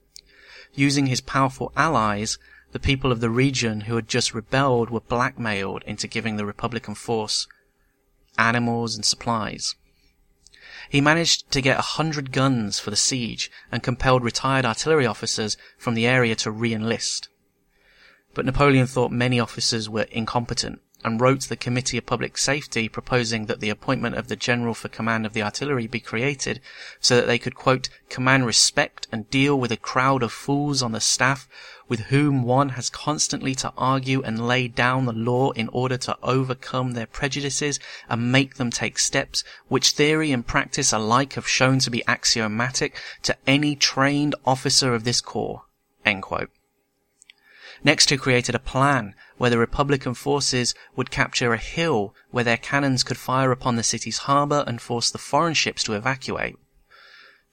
[0.76, 2.38] Using his powerful allies,
[2.74, 6.96] the people of the region who had just rebelled were blackmailed into giving the Republican
[6.96, 7.48] force
[8.38, 9.76] animals and supplies.
[10.90, 15.56] He managed to get a hundred guns for the siege and compelled retired artillery officers
[15.78, 17.30] from the area to re-enlist.
[18.34, 23.46] But Napoleon thought many officers were incompetent and wrote the Committee of Public Safety proposing
[23.46, 26.60] that the appointment of the General for Command of the Artillery be created
[27.00, 30.94] so that they could, quote, command respect and deal with a crowd of fools on
[30.94, 31.48] the staff
[31.88, 36.18] with whom one has constantly to argue and lay down the law in order to
[36.24, 41.78] overcome their prejudices and make them take steps which theory and practice alike have shown
[41.78, 45.66] to be axiomatic to any trained officer of this corps.
[47.86, 52.58] Next, he created a plan where the Republican forces would capture a hill where their
[52.58, 56.56] cannons could fire upon the city's harbor and force the foreign ships to evacuate.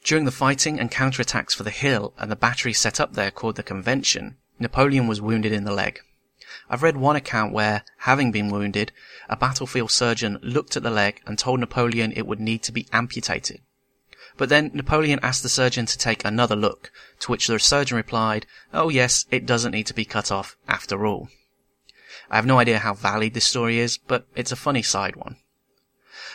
[0.02, 3.56] During the fighting and counterattacks for the hill and the battery set up there called
[3.56, 6.00] the Convention, Napoleon was wounded in the leg.
[6.70, 8.90] I've read one account where, having been wounded,
[9.28, 12.88] a battlefield surgeon looked at the leg and told Napoleon it would need to be
[12.90, 13.60] amputated.
[14.36, 16.90] But then Napoleon asked the surgeon to take another look,
[17.20, 21.04] to which the surgeon replied, Oh yes, it doesn't need to be cut off after
[21.04, 21.28] all.
[22.30, 25.36] I have no idea how valid this story is, but it's a funny side one.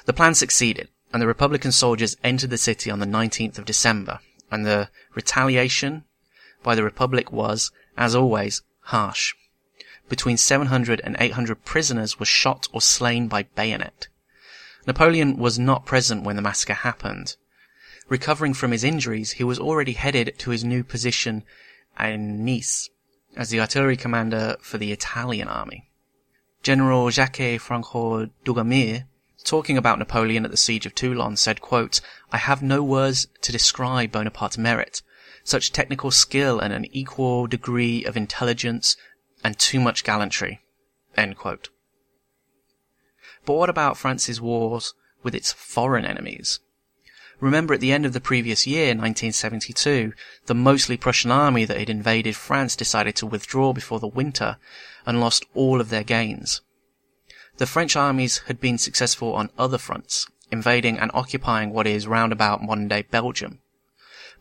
[0.05, 4.19] The plan succeeded, and the Republican soldiers entered the city on the 19th of December,
[4.51, 6.03] and the retaliation
[6.61, 9.33] by the Republic was, as always, harsh.
[10.07, 14.07] Between 700 and 800 prisoners were shot or slain by bayonet.
[14.85, 17.35] Napoleon was not present when the massacre happened.
[18.09, 21.43] Recovering from his injuries, he was already headed to his new position
[21.99, 22.89] in Nice
[23.35, 25.89] as the artillery commander for the Italian army.
[26.63, 29.05] General Jacques Francois Dugommier
[29.47, 33.51] talking about Napoleon at the siege of Toulon, said, quote, I have no words to
[33.51, 35.01] describe Bonaparte's merit.
[35.43, 38.97] Such technical skill and an equal degree of intelligence
[39.43, 40.59] and too much gallantry.
[41.15, 41.69] But
[43.53, 44.93] what about France's wars
[45.23, 46.59] with its foreign enemies?
[47.39, 50.13] Remember at the end of the previous year, 1972,
[50.47, 54.57] the mostly Prussian army that had invaded France decided to withdraw before the winter
[55.05, 56.61] and lost all of their gains.
[57.57, 62.63] The French armies had been successful on other fronts, invading and occupying what is roundabout
[62.63, 63.59] modern-day Belgium.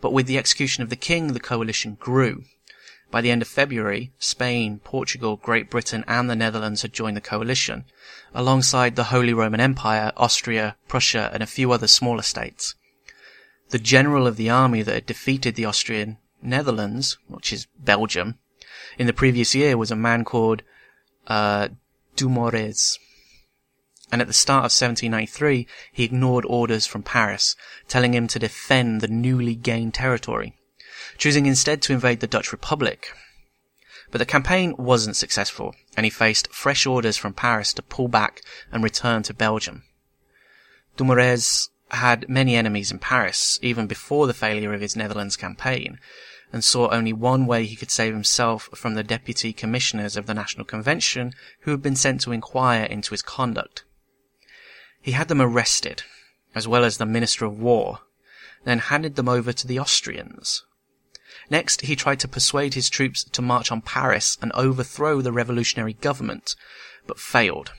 [0.01, 2.45] But with the execution of the king, the coalition grew.
[3.11, 7.21] By the end of February, Spain, Portugal, Great Britain, and the Netherlands had joined the
[7.21, 7.85] coalition,
[8.35, 12.75] alongside the Holy Roman Empire, Austria, Prussia, and a few other smaller states.
[13.71, 18.39] The general of the army that had defeated the Austrian Netherlands, which is Belgium,
[18.99, 20.63] in the previous year was a man called
[21.27, 21.69] uh,
[22.17, 22.99] Dumouriez
[24.13, 27.57] and at the start of 1793 he ignored orders from Paris,
[27.89, 30.55] telling him to defend the newly gained territory,
[31.19, 33.09] choosing instead to invade the Dutch Republic.
[34.11, 38.43] But the campaign wasn't successful, and he faced fresh orders from Paris to pull back
[38.71, 39.83] and return to Belgium.
[40.97, 45.99] Dumouriez had many enemies in Paris, even before the failure of his Netherlands campaign,
[46.53, 50.35] and saw only one way he could save himself from the deputy commissioners of the
[50.35, 53.85] National Convention who had been sent to inquire into his conduct.
[55.01, 56.03] He had them arrested,
[56.55, 58.01] as well as the Minister of War,
[58.65, 60.65] then handed them over to the Austrians.
[61.49, 65.93] Next, he tried to persuade his troops to march on Paris and overthrow the revolutionary
[65.93, 66.57] government,
[67.07, 67.73] but failed.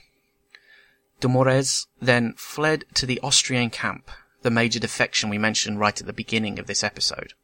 [1.20, 4.10] Dumouriez then fled to the Austrian camp,
[4.42, 7.34] the major defection we mentioned right at the beginning of this episode.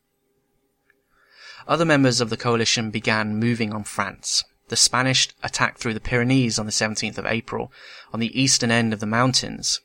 [1.67, 4.45] Other members of the coalition began moving on France.
[4.69, 7.73] The Spanish attacked through the Pyrenees on the 17th of April,
[8.13, 9.81] on the eastern end of the mountains.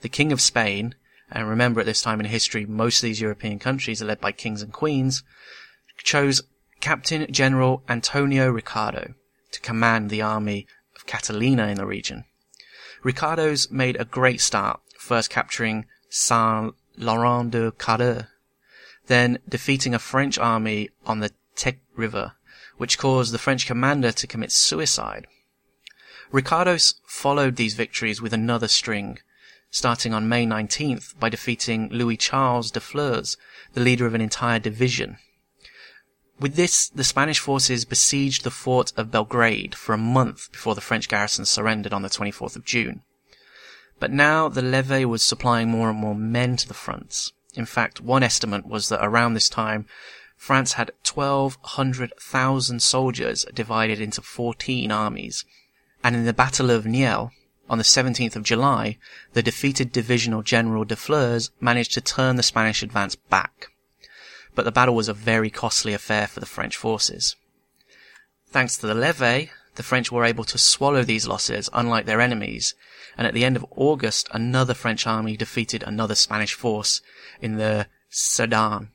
[0.00, 0.94] The King of Spain,
[1.30, 4.32] and remember at this time in history most of these European countries are led by
[4.32, 5.22] kings and queens,
[5.98, 6.42] chose
[6.80, 9.14] Captain General Antonio Ricardos
[9.52, 12.24] to command the army of Catalonia in the region.
[13.04, 18.28] Ricardos made a great start, first capturing Saint Laurent de Cerdans,
[19.08, 22.32] then defeating a French army on the Tech River,
[22.78, 25.26] which caused the French commander to commit suicide.
[26.32, 29.18] Ricardos followed these victories with another string,
[29.70, 33.36] starting on May 19th by defeating Louis Charles de Flers,
[33.74, 35.18] the leader of an entire division.
[36.40, 40.80] With this, the Spanish forces besieged the fort of Bellegarde for a month before the
[40.80, 43.02] French garrison surrendered on the 24th of June.
[44.00, 47.32] But now the levee was supplying more and more men to the fronts.
[47.54, 49.86] In fact, one estimate was that around this time,
[50.36, 55.44] France had 1,200,000 soldiers divided into 14 armies.
[56.02, 57.30] And in the Battle of Niel,
[57.70, 58.98] on the 17th of July,
[59.34, 63.68] the defeated divisional general de Flers managed to turn the Spanish advance back
[64.54, 67.36] but the battle was a very costly affair for the French forces.
[68.48, 72.74] Thanks to the levee, the French were able to swallow these losses unlike their enemies,
[73.18, 77.00] and at the end of August another French army defeated another Spanish force
[77.40, 78.88] in the Cerdagne.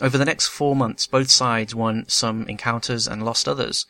[0.00, 3.86] Over the next four months, both sides won some encounters and lost others,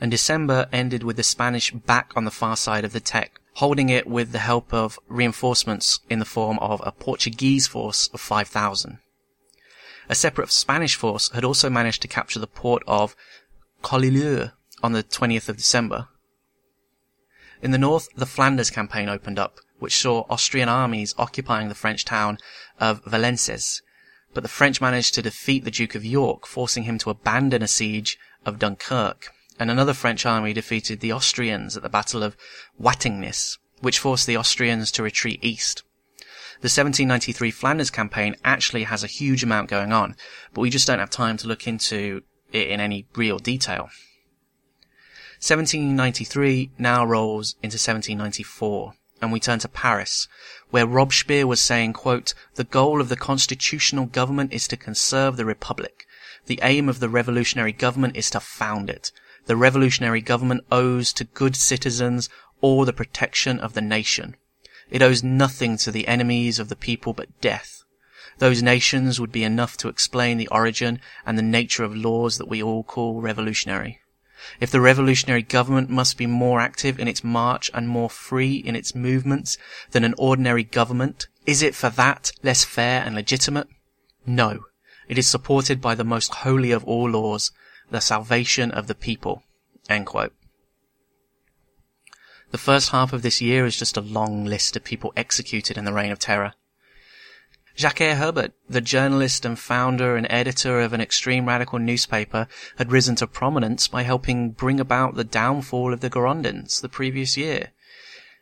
[0.00, 3.90] and December ended with the Spanish back on the far side of the Tech, holding
[3.90, 8.98] it with the help of reinforcements in the form of a Portuguese force of 5,000.
[10.08, 13.16] A separate Spanish force had also managed to capture the port of
[13.82, 16.08] Collioure on the 20th of December.
[17.62, 22.04] In the north, the Flanders campaign opened up, which saw Austrian armies occupying the French
[22.04, 22.38] town
[22.80, 23.80] of Valenciennes,
[24.34, 27.68] but the French managed to defeat the Duke of York, forcing him to abandon a
[27.68, 32.36] siege of Dunkirk, and another French army defeated the Austrians at the Battle of
[32.80, 35.84] Wattignies, which forced the Austrians to retreat east.
[36.62, 40.14] The 1793 Flanders campaign actually has a huge amount going on,
[40.54, 42.22] but we just don't have time to look into
[42.52, 43.90] it in any real detail.
[45.40, 50.28] 1793 now rolls into 1794, and we turn to Paris,
[50.70, 55.44] where Robespierre was saying, quote, the goal of the constitutional government is to conserve the
[55.44, 56.06] republic.
[56.46, 59.10] The aim of the revolutionary government is to found it.
[59.46, 62.28] The revolutionary government owes to good citizens
[62.60, 64.36] all the protection of the nation.
[64.90, 67.82] It owes nothing to the enemies of the people but death.
[68.38, 72.48] Those nations would be enough to explain the origin and the nature of laws that
[72.48, 74.00] we all call revolutionary.
[74.58, 78.74] If the revolutionary government must be more active in its march and more free in
[78.74, 79.56] its movements
[79.92, 83.68] than an ordinary government, is it for that less fair and legitimate?
[84.26, 84.64] No.
[85.08, 87.52] It is supported by the most holy of all laws,
[87.90, 89.44] the salvation of the people.
[92.52, 95.86] The first half of this year is just a long list of people executed in
[95.86, 96.52] the Reign of Terror.
[97.78, 103.16] Jacques Hébert, the journalist and founder and editor of an extreme radical newspaper, had risen
[103.16, 107.70] to prominence by helping bring about the downfall of the Girondins the previous year.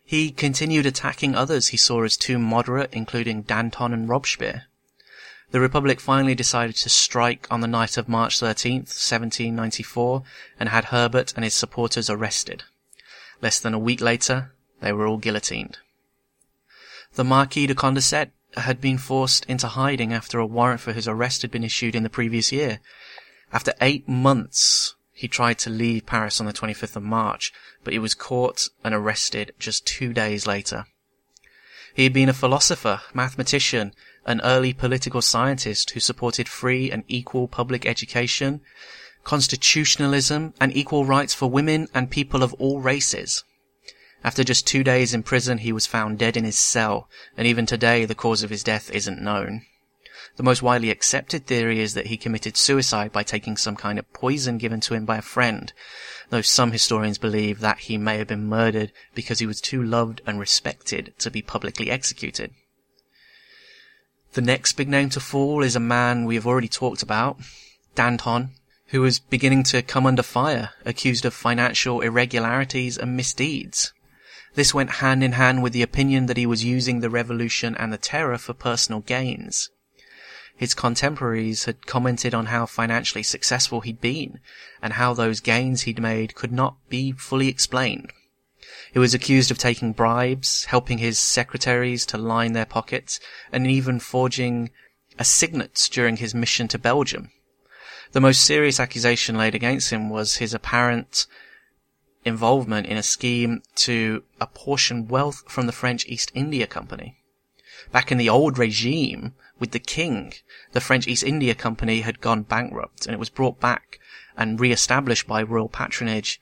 [0.05, 4.65] He continued attacking others he saw as too moderate, including Danton and Robespierre.
[5.53, 10.25] The Republic finally decided to strike on the night of March 13th, 1794,
[10.59, 12.65] and had Hébert and his supporters arrested.
[13.43, 15.79] Less than a week later, they were all guillotined.
[17.15, 21.43] The Marquis de Condorcet had been forced into hiding after a warrant for his arrest
[21.43, 22.81] had been issued in the previous year.
[23.53, 27.53] After eight months, he tried to leave Paris on the 25th of March,
[27.85, 30.87] but he was caught and arrested just two days later.
[31.95, 37.49] He had been a philosopher, mathematician, an early political scientist who supported free and equal
[37.49, 38.61] public education
[39.25, 43.45] constitutionalism, and equal rights for women and people of all races.
[44.23, 47.65] After just two days in prison, he was found dead in his cell, and even
[47.65, 49.63] today the cause of his death isn't known.
[50.37, 54.13] The most widely accepted theory is that he committed suicide by taking some kind of
[54.13, 55.73] poison given to him by a friend,
[56.29, 60.21] though some historians believe that he may have been murdered because he was too loved
[60.27, 62.53] and respected to be publicly executed.
[64.35, 67.41] The next big name to fall is a man we have already talked about,
[67.95, 68.51] Danton,
[68.91, 73.93] who was beginning to come under fire, accused of financial irregularities and misdeeds.
[74.55, 77.93] This went hand in hand with the opinion that he was using the revolution and
[77.93, 79.71] the terror for personal gains.
[80.57, 84.41] His contemporaries had commented on how financially successful he'd been,
[84.83, 88.13] and how those gains he'd made could not be fully explained.
[88.93, 93.21] He was accused of taking bribes, helping his secretaries to line their pockets,
[93.53, 94.71] and even forging
[95.17, 97.31] assignats during his mission to Belgium.
[98.13, 101.27] The most serious accusation laid against him was his apparent
[102.25, 107.19] involvement in a scheme to apportion wealth from the French East India Company.
[107.93, 110.35] Back in the old regime, with the king,
[110.73, 114.01] the French East India Company had gone bankrupt and it was brought back
[114.37, 116.41] and re-established by royal patronage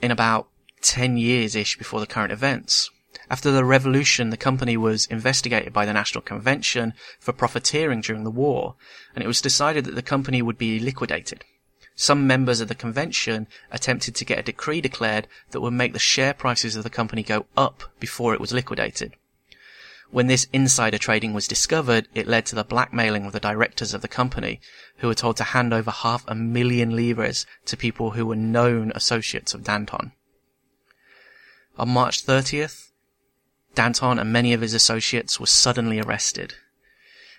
[0.00, 0.48] in about
[0.82, 2.90] 10 years-ish before the current events.
[3.30, 8.30] After the revolution, the company was investigated by the National Convention for profiteering during the
[8.30, 8.76] war,
[9.14, 11.44] and it was decided that the company would be liquidated.
[11.96, 15.98] Some members of the convention attempted to get a decree declared that would make the
[15.98, 19.14] share prices of the company go up before it was liquidated.
[20.10, 24.02] When this insider trading was discovered, it led to the blackmailing of the directors of
[24.02, 24.60] the company,
[24.98, 28.92] who were told to hand over half a million livres to people who were known
[28.94, 30.12] associates of Danton.
[31.76, 32.83] On March 30th,
[33.74, 36.54] Danton and many of his associates were suddenly arrested.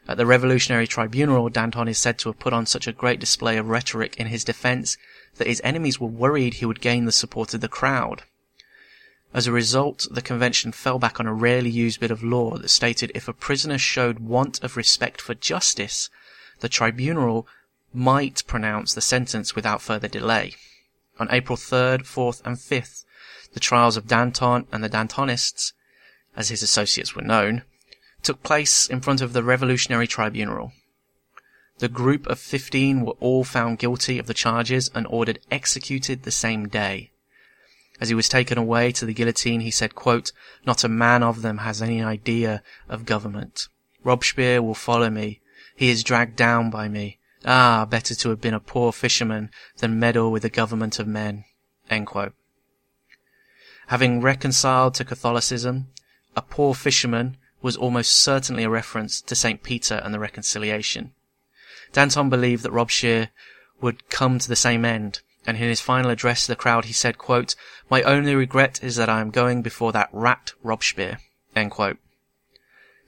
[0.07, 3.57] At the Revolutionary Tribunal, Danton is said to have put on such a great display
[3.57, 4.97] of rhetoric in his defense
[5.37, 8.23] that his enemies were worried he would gain the support of the crowd.
[9.33, 12.69] As a result, the convention fell back on a rarely used bit of law that
[12.69, 16.09] stated if a prisoner showed want of respect for justice,
[16.59, 17.47] the tribunal
[17.93, 20.53] might pronounce the sentence without further delay.
[21.19, 23.05] On April 3rd, 4th, and 5th,
[23.53, 25.73] the trials of Danton and the Dantonists,
[26.35, 27.63] as his associates were known,
[28.23, 30.73] took place in front of the Revolutionary Tribunal.
[31.77, 36.31] The group of 15 were all found guilty of the charges and ordered executed the
[36.31, 37.11] same day.
[37.99, 40.31] As he was taken away to the guillotine, he said, quote,
[40.65, 43.67] Not a man of them has any idea of government.
[44.03, 45.41] Robespierre will follow me.
[45.75, 47.19] He is dragged down by me.
[47.45, 51.45] Ah, better to have been a poor fisherman than meddle with the government of men.
[53.87, 55.87] Having reconciled to Catholicism,
[56.35, 59.63] a poor fisherman was almost certainly a reference to St.
[59.63, 61.13] Peter and the Reconciliation.
[61.93, 63.29] Danton believed that Robespierre
[63.81, 66.93] would come to the same end, and in his final address to the crowd he
[66.93, 67.55] said, quote,
[67.89, 71.19] My only regret is that I am going before that rat Robespierre.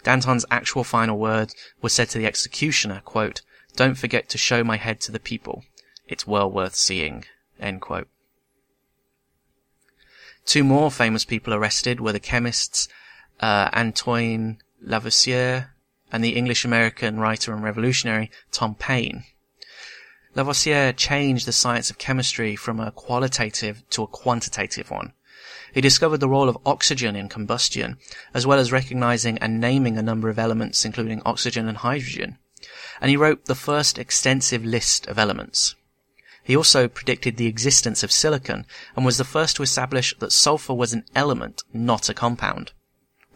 [0.04, 3.42] Danton's actual final words were said to the executioner, quote,
[3.76, 5.66] Don't forget to show my head to the people.
[6.08, 7.26] It's well worth seeing.
[10.46, 12.88] Two more famous people arrested were the chemists
[13.40, 15.72] uh, Antoine Lavoisier,
[16.12, 19.24] and the English-American writer and revolutionary Tom Paine.
[20.36, 25.14] Lavoisier changed the science of chemistry from a qualitative to a quantitative one.
[25.74, 27.98] He discovered the role of oxygen in combustion,
[28.34, 32.38] as well as recognizing and naming a number of elements including oxygen and hydrogen.
[33.02, 35.76] And he wrote the first extensive list of elements.
[36.44, 38.66] He also predicted the existence of silicon
[38.96, 42.72] and was the first to establish that sulfur was an element, not a compound.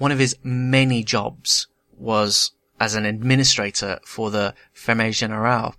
[0.02, 5.76] One of his many jobs was as an administrator for the Ferme General,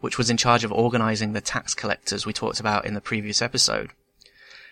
[0.00, 3.42] which was in charge of organizing the tax collectors we talked about in the previous
[3.42, 3.90] episode.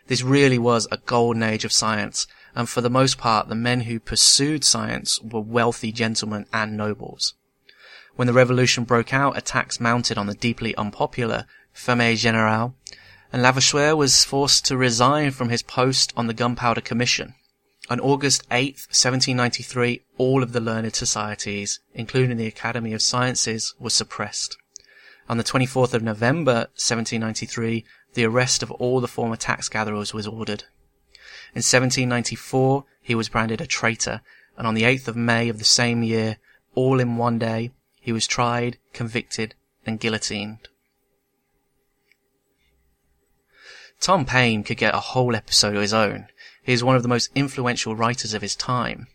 [0.06, 3.80] This really was a golden age of science, and for the most part, the men
[3.80, 7.34] who pursued science were wealthy gentlemen and nobles.
[8.16, 11.44] When the revolution broke out, attacks mounted on the deeply unpopular
[11.74, 12.74] Ferme General,
[13.30, 17.34] and Lavoisier was forced to resign from his post on the Gunpowder Commission.
[17.90, 23.90] On August 8, 1793, all of the learned societies, including the Academy of Sciences, were
[23.90, 24.56] suppressed.
[25.28, 30.26] On the 24th of November, 1793, the arrest of all the former tax gatherers was
[30.26, 30.64] ordered.
[31.54, 34.22] In 1794, he was branded a traitor,
[34.56, 36.38] and on the 8th of May of the same year,
[36.74, 39.54] all in one day, he was tried, convicted,
[39.84, 40.68] and guillotined.
[44.00, 46.28] Tom Paine could get a whole episode of his own.
[46.64, 49.06] He is one of the most influential writers of his time.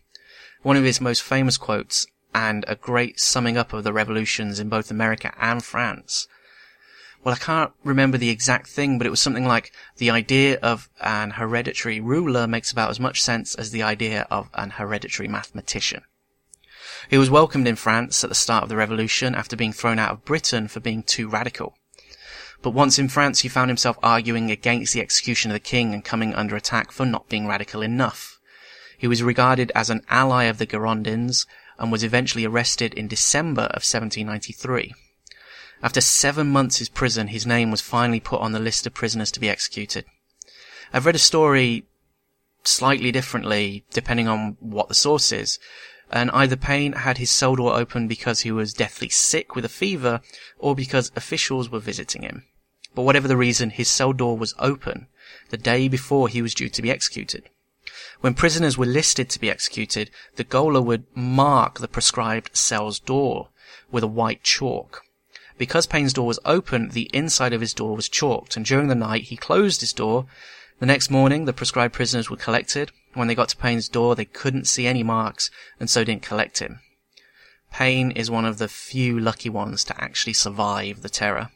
[0.62, 4.68] One of his most famous quotes, and a great summing up of the revolutions in
[4.68, 6.28] both America and France.
[7.24, 10.88] Well, I can't remember the exact thing, but it was something like the idea of
[11.00, 16.02] an hereditary ruler makes about as much sense as the idea of an hereditary mathematician.
[17.10, 20.12] He was welcomed in France at the start of the revolution after being thrown out
[20.12, 21.76] of Britain for being too radical.
[22.62, 26.04] But once in France, he found himself arguing against the execution of the king and
[26.04, 28.38] coming under attack for not being radical enough.
[28.98, 31.46] He was regarded as an ally of the Girondins
[31.78, 34.94] and was eventually arrested in December of 1793.
[35.82, 39.30] After seven months in prison, his name was finally put on the list of prisoners
[39.32, 40.04] to be executed.
[40.92, 41.86] I've read a story
[42.62, 45.58] slightly differently depending on what the source is,
[46.10, 49.70] and either Paine had his cell door open because he was deathly sick with a
[49.70, 50.20] fever
[50.58, 52.44] or because officials were visiting him.
[52.94, 55.06] But whatever the reason, his cell door was open
[55.50, 57.48] the day before he was due to be executed.
[58.20, 63.48] When prisoners were listed to be executed, the gaoler would mark the prescribed cell's door
[63.90, 65.02] with a white chalk.
[65.56, 68.94] Because Paine's door was open, the inside of his door was chalked, and during the
[68.94, 70.26] night he closed his door.
[70.78, 72.92] The next morning, the prescribed prisoners were collected.
[73.14, 76.60] When they got to Paine's door, they couldn't see any marks, and so didn't collect
[76.60, 76.80] him.
[77.72, 81.50] Paine is one of the few lucky ones to actually survive the terror.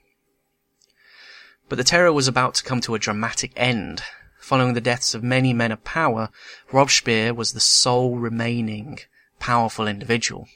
[1.68, 4.02] But the terror was about to come to a dramatic end.
[4.38, 6.28] Following the deaths of many men of power,
[6.70, 8.98] Robespierre was the sole remaining
[9.40, 10.48] powerful individual.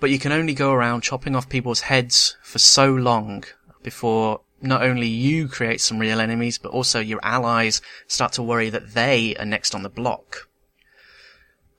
[0.00, 3.44] But you can only go around chopping off people's heads for so long
[3.82, 8.70] before not only you create some real enemies, but also your allies start to worry
[8.70, 10.48] that they are next on the block.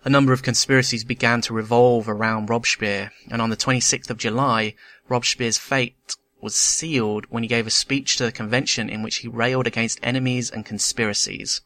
[0.06, 4.76] A number of conspiracies began to revolve around Robespierre, and on the 26th of July,
[5.10, 9.28] Robespierre's fate was sealed when he gave a speech to the convention in which he
[9.28, 11.62] railed against enemies and conspiracies.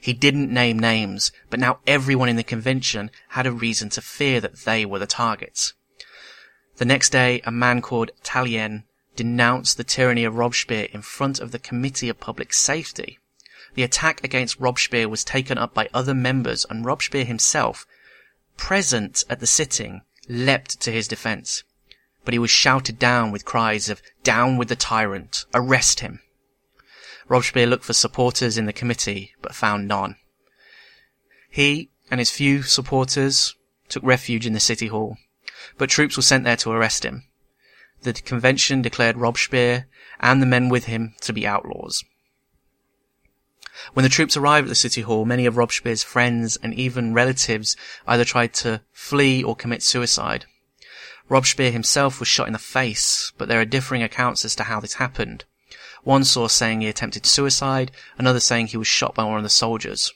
[0.00, 4.40] He didn't name names, but now everyone in the convention had a reason to fear
[4.40, 5.72] that they were the targets.
[6.76, 8.84] The next day, a man called Tallien
[9.16, 13.18] denounced the tyranny of Robespierre in front of the Committee of Public Safety.
[13.74, 17.86] The attack against Robespierre was taken up by other members and Robespierre himself,
[18.56, 21.62] present at the sitting, leapt to his defense
[22.28, 26.20] but he was shouted down with cries of down with the tyrant, arrest him.
[27.26, 30.14] Robespierre looked for supporters in the committee, but found none.
[31.48, 33.54] He and his few supporters
[33.88, 35.16] took refuge in the city hall,
[35.78, 37.24] but troops were sent there to arrest him.
[38.02, 39.86] The convention declared Robespierre
[40.20, 42.04] and the men with him to be outlaws.
[43.94, 47.74] When the troops arrived at the city hall, many of Robespierre's friends and even relatives
[48.06, 50.44] either tried to flee or commit suicide.
[51.28, 54.80] Robespierre himself was shot in the face, but there are differing accounts as to how
[54.80, 55.44] this happened.
[56.02, 59.50] One source saying he attempted suicide, another saying he was shot by one of the
[59.50, 60.12] soldiers.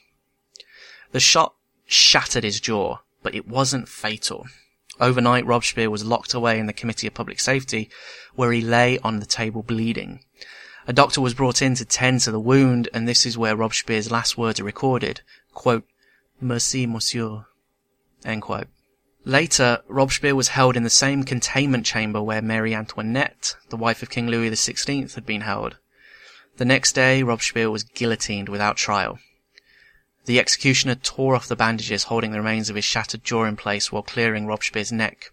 [1.11, 1.53] The shot
[1.85, 4.47] shattered his jaw, but it wasn't fatal.
[4.99, 7.89] Overnight, Robespierre was locked away in the Committee of Public Safety,
[8.35, 10.23] where he lay on the table bleeding.
[10.87, 14.11] A doctor was brought in to tend to the wound, and this is where Robespierre's
[14.11, 15.21] last words are recorded.
[15.53, 15.85] Quote,
[16.41, 17.45] Merci, monsieur.
[18.25, 18.67] End quote.
[19.25, 24.09] Later, Robespierre was held in the same containment chamber where Marie Antoinette, the wife of
[24.09, 25.77] King Louis XVI, had been held.
[26.57, 29.19] The next day, Robespierre was guillotined without trial.
[30.25, 33.91] The executioner tore off the bandages holding the remains of his shattered jaw in place
[33.91, 35.31] while clearing Robespierre's neck.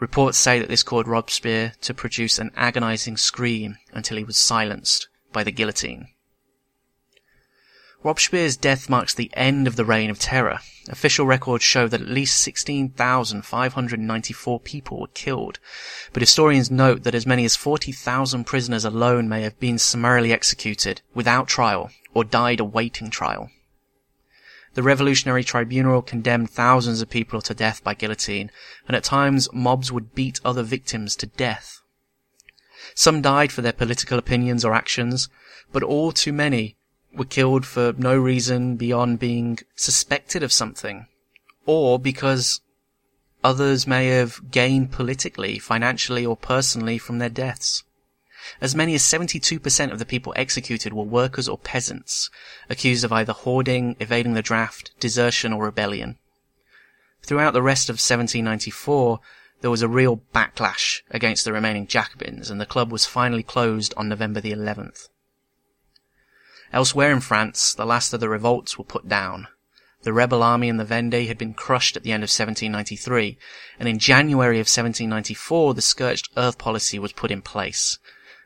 [0.00, 5.08] Reports say that this caused Robespierre to produce an agonizing scream until he was silenced
[5.32, 6.08] by the guillotine.
[8.04, 10.58] Robespierre's death marks the end of the reign of terror.
[10.90, 15.58] Official records show that at least 16,594 people were killed,
[16.12, 21.00] but historians note that as many as 40,000 prisoners alone may have been summarily executed
[21.14, 23.48] without trial or died awaiting trial.
[24.74, 28.50] The Revolutionary Tribunal condemned thousands of people to death by guillotine,
[28.86, 31.80] and at times mobs would beat other victims to death.
[32.94, 35.30] Some died for their political opinions or actions,
[35.72, 36.76] but all too many
[37.16, 41.06] were killed for no reason beyond being suspected of something,
[41.66, 42.60] or because
[43.42, 47.84] others may have gained politically, financially, or personally from their deaths.
[48.60, 52.30] As many as 72% of the people executed were workers or peasants,
[52.68, 56.18] accused of either hoarding, evading the draft, desertion, or rebellion.
[57.22, 59.20] Throughout the rest of 1794,
[59.62, 63.94] there was a real backlash against the remaining Jacobins, and the club was finally closed
[63.96, 65.08] on November the 11th.
[66.74, 69.46] Elsewhere in France, the last of the revolts were put down.
[70.02, 73.38] The rebel army in the Vendée had been crushed at the end of 1793,
[73.78, 78.00] and in January of 1794 the scorched earth policy was put in place.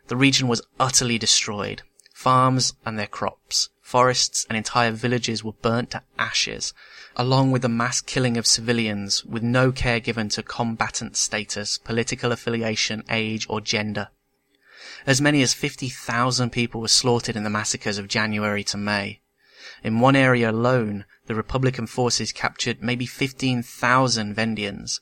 [0.09, 1.81] The region was utterly destroyed.
[2.12, 6.74] Farms and their crops, forests and entire villages were burnt to ashes,
[7.16, 12.31] along with the mass killing of civilians with no care given to combatant status, political
[12.31, 14.09] affiliation, age, or gender.
[15.09, 19.22] As many as 50,000 people were slaughtered in the massacres of January to May.
[19.82, 25.00] In one area alone, the Republican forces captured maybe 15,000 Vendeans.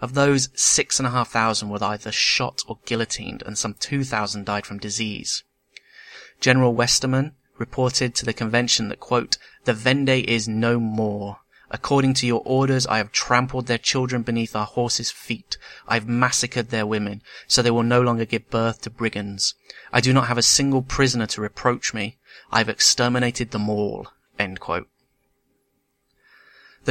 [0.00, 5.44] Of those, 6,500 were either shot or guillotined, and some 2,000 died from disease.
[6.40, 11.40] General Westermann reported to the convention that, quote, the Vendée is no more.
[11.74, 15.56] According to your orders, I have trampled their children beneath our horses' feet.
[15.88, 19.54] I have massacred their women, so they will no longer give birth to brigands.
[19.90, 22.18] I do not have a single prisoner to reproach me.
[22.50, 24.08] I have exterminated them all.
[24.38, 24.84] The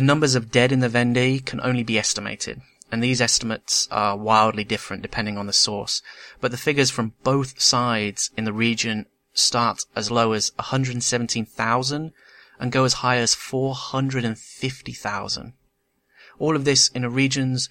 [0.02, 2.62] numbers of dead in the Vendée can only be estimated,
[2.92, 6.02] and these estimates are wildly different depending on the source,
[6.40, 12.14] but the figures from both sides in the region start as low as 117,000
[12.62, 15.53] and go as high as 450,000.
[16.38, 17.70] All of this in a regions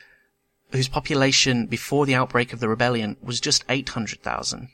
[0.73, 4.69] whose population before the outbreak of the rebellion was just 800,000.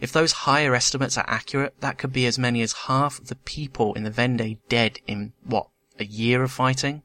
[0.00, 3.94] If those higher estimates are accurate, that could be as many as half the people
[3.94, 5.68] in the Vendée dead in, what,
[5.98, 7.02] a year of fighting?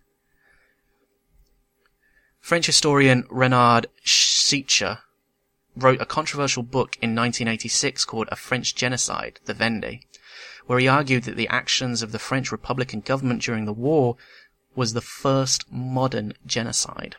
[2.41, 4.99] French historian Reynald Secher
[5.75, 10.01] wrote a controversial book in 1986 called A French Genocide, The Vendée,
[10.65, 14.17] where he argued that the actions of the French Republican government during the war
[14.75, 17.15] was the first modern genocide.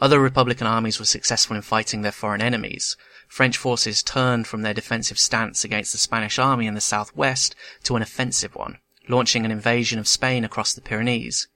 [0.00, 2.96] Other Republican armies were successful in fighting their foreign enemies.
[3.28, 7.54] French forces turned from their defensive stance against the Spanish army in the southwest
[7.84, 11.48] to an offensive one, launching an invasion of Spain across the Pyrenees.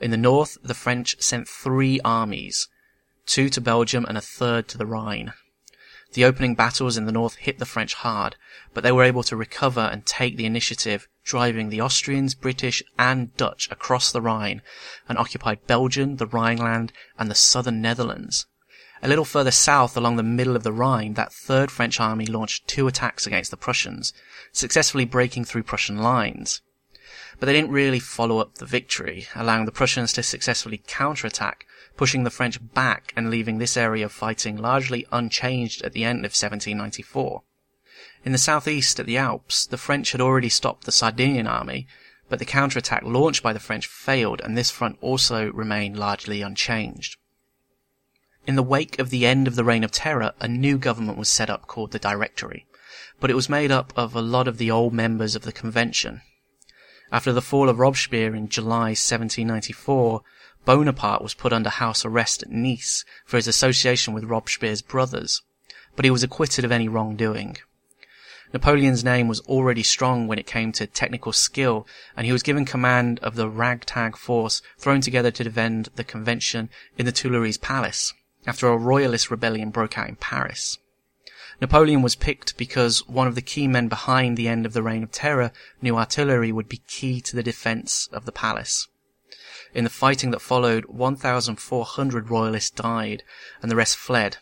[0.00, 2.68] In the north, the French sent three armies,
[3.26, 5.32] two to Belgium and a third to the Rhine.
[6.12, 8.34] The opening battles in the north hit the French hard,
[8.74, 13.36] but they were able to recover and take the initiative, driving the Austrians, British, and
[13.36, 14.60] Dutch across the Rhine
[15.08, 18.46] and occupied Belgium, the Rhineland, and the southern Netherlands.
[19.02, 22.66] A little further south along the middle of the Rhine, that third French army launched
[22.66, 24.12] two attacks against the Prussians,
[24.52, 26.60] successfully breaking through Prussian lines.
[27.38, 31.66] But they didn't really follow up the victory, allowing the Prussians to successfully counterattack
[32.00, 36.20] pushing the French back and leaving this area of fighting largely unchanged at the end
[36.20, 37.42] of 1794.
[38.24, 41.86] In the southeast at the Alps, the French had already stopped the Sardinian army,
[42.30, 47.18] but the counterattack launched by the French failed and this front also remained largely unchanged.
[48.46, 51.28] In the wake of the end of the Reign of Terror, a new government was
[51.28, 52.66] set up called the Directory,
[53.20, 56.22] but it was made up of a lot of the old members of the convention.
[57.12, 60.22] After the fall of Robespierre in July 1794,
[60.64, 65.42] Bonaparte was put under house arrest at Nice for his association with Robespierre's brothers,
[65.96, 67.56] but he was acquitted of any wrongdoing.
[68.52, 71.86] Napoleon's name was already strong when it came to technical skill,
[72.16, 76.68] and he was given command of the ragtag force thrown together to defend the convention
[76.98, 78.12] in the Tuileries Palace
[78.46, 80.78] after a royalist rebellion broke out in Paris.
[81.60, 85.02] Napoleon was picked because one of the key men behind the end of the Reign
[85.02, 85.52] of Terror
[85.82, 88.88] knew artillery would be key to the defense of the palace.
[89.74, 93.22] In the fighting that followed, 1,400 royalists died,
[93.60, 94.38] and the rest fled.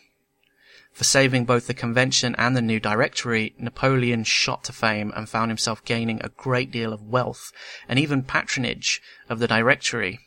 [0.93, 5.51] For saving both the convention and the new directory, Napoleon shot to fame and found
[5.51, 7.51] himself gaining a great deal of wealth
[7.87, 10.19] and even patronage of the directory,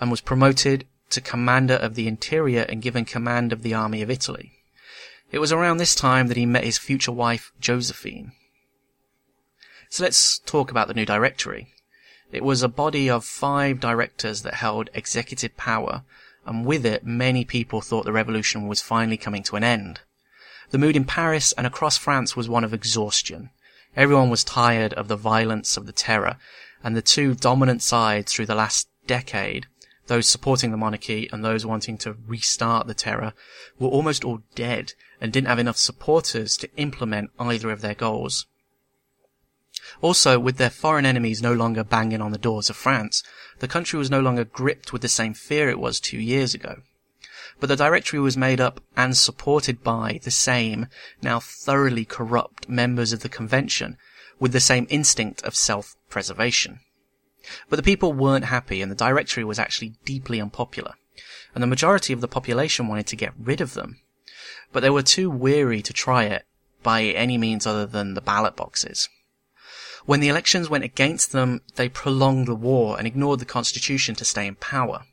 [0.00, 4.10] and was promoted to commander of the interior and given command of the army of
[4.10, 4.63] Italy.
[5.34, 8.30] It was around this time that he met his future wife, Josephine.
[9.88, 11.74] So let's talk about the new directory.
[12.30, 16.04] It was a body of five directors that held executive power,
[16.46, 20.02] and with it many people thought the revolution was finally coming to an end.
[20.70, 23.50] The mood in Paris and across France was one of exhaustion.
[23.96, 26.36] Everyone was tired of the violence of the terror,
[26.84, 29.66] and the two dominant sides through the last decade,
[30.06, 33.32] those supporting the monarchy and those wanting to restart the terror,
[33.78, 38.46] were almost all dead and didn't have enough supporters to implement either of their goals.
[40.00, 43.22] Also, with their foreign enemies no longer banging on the doors of France,
[43.58, 46.82] the country was no longer gripped with the same fear it was two years ago.
[47.60, 50.88] But the directory was made up and supported by the same,
[51.22, 53.96] now thoroughly corrupt members of the convention,
[54.38, 56.80] with the same instinct of self-preservation.
[57.68, 60.94] But the people weren't happy and the directory was actually deeply unpopular,
[61.54, 64.00] and the majority of the population wanted to get rid of them.
[64.72, 66.46] But they were too weary to try it
[66.82, 69.08] by any means other than the ballot boxes.
[70.06, 74.24] When the elections went against them, they prolonged the war and ignored the constitution to
[74.24, 75.04] stay in power.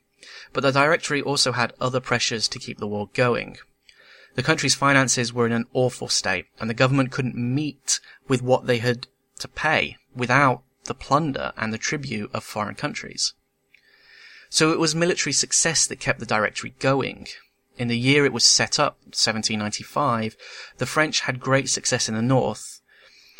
[0.52, 3.58] But the directory also had other pressures to keep the war going.
[4.36, 8.66] The country's finances were in an awful state, and the government couldn't meet with what
[8.66, 9.08] they had
[9.40, 13.34] to pay without the plunder and the tribute of foreign countries.
[14.50, 17.28] So it was military success that kept the directory going.
[17.78, 20.36] In the year it was set up, 1795,
[20.78, 22.82] the French had great success in the north,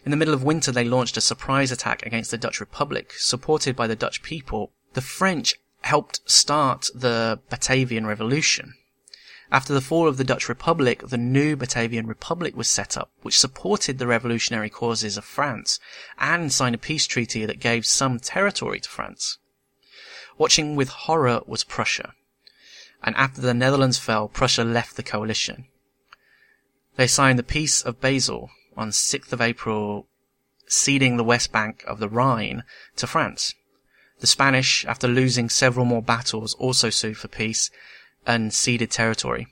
[0.04, 3.76] in the middle of winter, they launched a surprise attack against the Dutch Republic, supported
[3.76, 4.72] by the Dutch people.
[4.94, 8.74] The French helped start the Batavian Revolution.
[9.52, 13.38] After the fall of the Dutch Republic, the new Batavian Republic was set up, which
[13.38, 15.78] supported the revolutionary causes of France
[16.18, 19.40] and signed a peace treaty that gave some territory to France.
[20.38, 22.14] Watching with horror was Prussia.
[23.04, 25.66] And after the Netherlands fell, Prussia left the coalition.
[26.96, 30.08] They signed the Peace of Basel, on 6th of April,
[30.66, 32.64] ceding the west bank of the Rhine
[32.96, 33.54] to France.
[34.20, 37.70] The Spanish, after losing several more battles, also sued for peace
[38.26, 39.48] and ceded territory.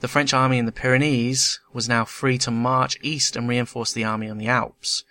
[0.00, 4.04] The French army in the Pyrenees was now free to march east and reinforce the
[4.04, 5.04] army on the Alps.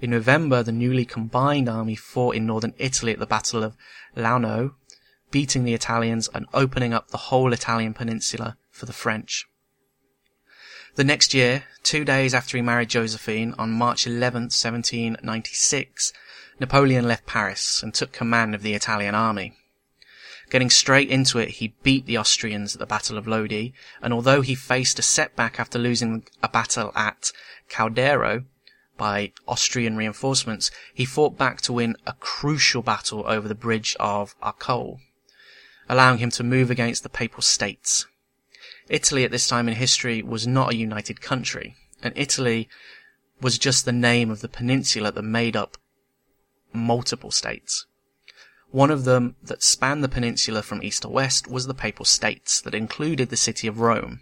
[0.00, 3.76] In November, the newly combined army fought in northern Italy at the Battle of
[4.16, 4.74] Loano,
[5.32, 9.46] beating the Italians and opening up the whole Italian peninsula for the French.
[10.94, 16.12] The next year, two days after he married Josephine, on March 11, 1796,
[16.60, 19.57] Napoleon left Paris and took command of the Italian army.
[20.50, 24.40] Getting straight into it, he beat the Austrians at the Battle of Lodi, and although
[24.40, 27.32] he faced a setback after losing a battle at
[27.68, 28.44] Caldiero,
[28.96, 34.34] by Austrian reinforcements, he fought back to win a crucial battle over the bridge of
[34.42, 35.00] Arcole,
[35.88, 38.06] allowing him to move against the Papal States.
[38.88, 42.68] Italy at this time in history was not a united country, and Italy
[43.40, 45.76] was just the name of the peninsula that made up
[46.72, 47.86] multiple states.
[48.70, 52.60] One of them that spanned the peninsula from east to west was the Papal States
[52.60, 54.20] that included the city of Rome.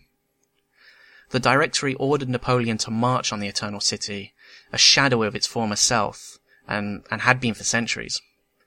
[1.30, 4.34] The Directory ordered Napoleon to march on the Eternal City,
[4.72, 6.38] a shadow of its former self,
[6.68, 8.20] and, and had been for centuries.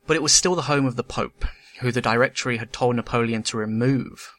[0.05, 1.45] But it was still the home of the Pope,
[1.79, 4.33] who the Directory had told Napoleon to remove.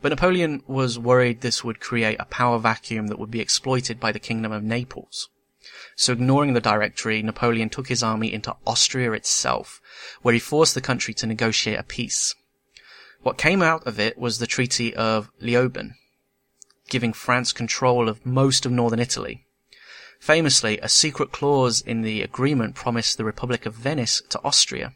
[0.00, 4.12] But Napoleon was worried this would create a power vacuum that would be exploited by
[4.12, 5.28] the Kingdom of Naples.
[6.00, 9.82] So ignoring the Directory, Napoleon took his army into Austria itself,
[10.22, 12.34] where he forced the country to negotiate a peace.
[13.20, 15.96] What came out of it was the Treaty of Leoben,
[16.88, 19.44] giving France control of most of northern Italy.
[20.18, 24.94] Famously, a secret clause in the agreement promised the Republic of Venice to Austria.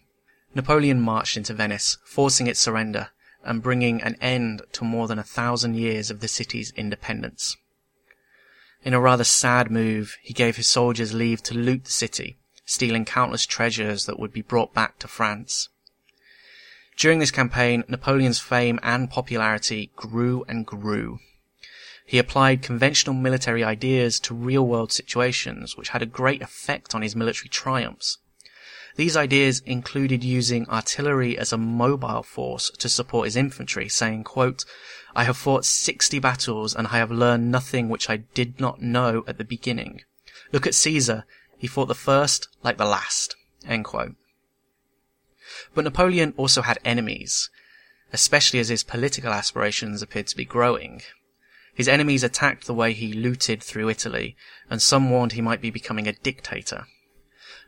[0.55, 3.11] Napoleon marched into Venice, forcing its surrender,
[3.45, 7.59] and bringing an end to more than a thousand years of the city's independence.
[8.85, 13.07] In a rather sad move, he gave his soldiers leave to loot the city, stealing
[13.07, 15.71] countless treasures that would be brought back to France.
[16.99, 21.19] During this campaign, Napoleon's fame and popularity grew and grew.
[22.05, 27.17] He applied conventional military ideas to real-world situations, which had a great effect on his
[27.17, 28.19] military triumphs.
[28.97, 34.67] These ideas included using artillery as a mobile force to support his infantry, saying, quote,
[35.17, 39.25] I have fought sixty battles and I have learned nothing which I did not know
[39.27, 40.03] at the beginning.
[40.53, 41.25] Look at Caesar.
[41.59, 43.37] He fought the first like the last.
[45.75, 47.51] But Napoleon also had enemies,
[48.13, 51.03] especially as his political aspirations appeared to be growing.
[51.75, 54.37] His enemies attacked the way he looted through Italy,
[54.71, 56.87] and some warned he might be becoming a dictator.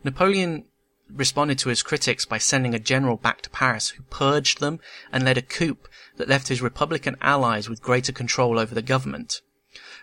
[0.05, 0.65] Napoleon
[1.11, 4.81] responded to his critics by sending a general back to Paris who purged them
[5.13, 5.79] and led a coup
[6.17, 9.41] that left his Republican allies with greater control over the government,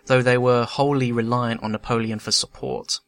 [0.06, 3.00] though they were wholly reliant on Napoleon for support.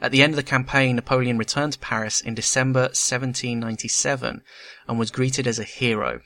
[0.00, 4.42] At the end of the campaign, Napoleon returned to Paris in December 1797
[4.88, 6.20] and was greeted as a hero.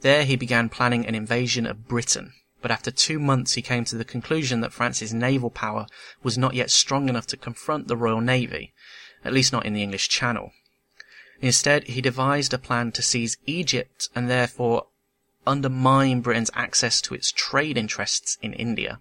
[0.00, 2.32] There he began planning an invasion of Britain
[2.62, 5.86] but after two months he came to the conclusion that France's naval power
[6.22, 8.74] was not yet strong enough to confront the Royal Navy,
[9.24, 10.52] at least not in the English Channel.
[11.40, 14.86] Instead, he devised a plan to seize Egypt and therefore
[15.46, 19.00] undermine Britain's access to its trade interests in India.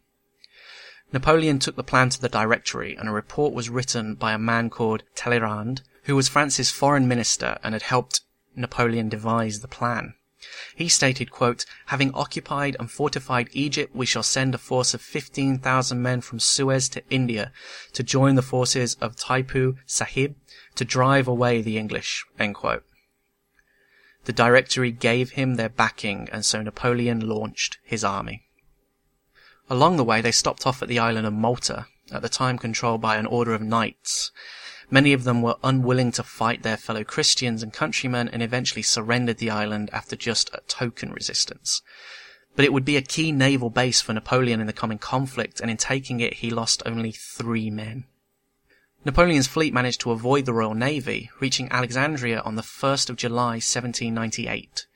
[1.11, 4.69] Napoleon took the plan to the Directory and a report was written by a man
[4.69, 8.21] called Talleyrand, who was France's foreign minister and had helped
[8.55, 10.13] Napoleon devise the plan.
[10.75, 11.29] He stated,
[11.85, 16.89] Having occupied and fortified Egypt, we shall send a force of 15,000 men from Suez
[16.89, 17.51] to India
[17.93, 20.35] to join the forces of Tipu Sahib
[20.75, 27.77] to drive away the English, The Directory gave him their backing and so Napoleon launched
[27.83, 28.43] his army.
[29.69, 33.01] Along the way, they stopped off at the island of Malta, at the time controlled
[33.01, 34.31] by an order of knights,
[34.91, 39.37] Many of them were unwilling to fight their fellow Christians and countrymen and eventually surrendered
[39.37, 41.83] the island after just a token resistance.
[42.55, 45.69] But it would be a key naval base for Napoleon in the coming conflict, and
[45.69, 48.05] in taking it he lost only three men.
[49.05, 53.61] Napoleon's fleet managed to avoid the Royal Navy, reaching Alexandria on the 1st of July
[53.61, 54.87] 1798.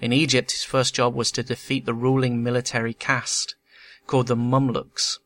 [0.00, 3.56] In Egypt, his first job was to defeat the ruling military caste,
[4.06, 5.18] called the Mamluks.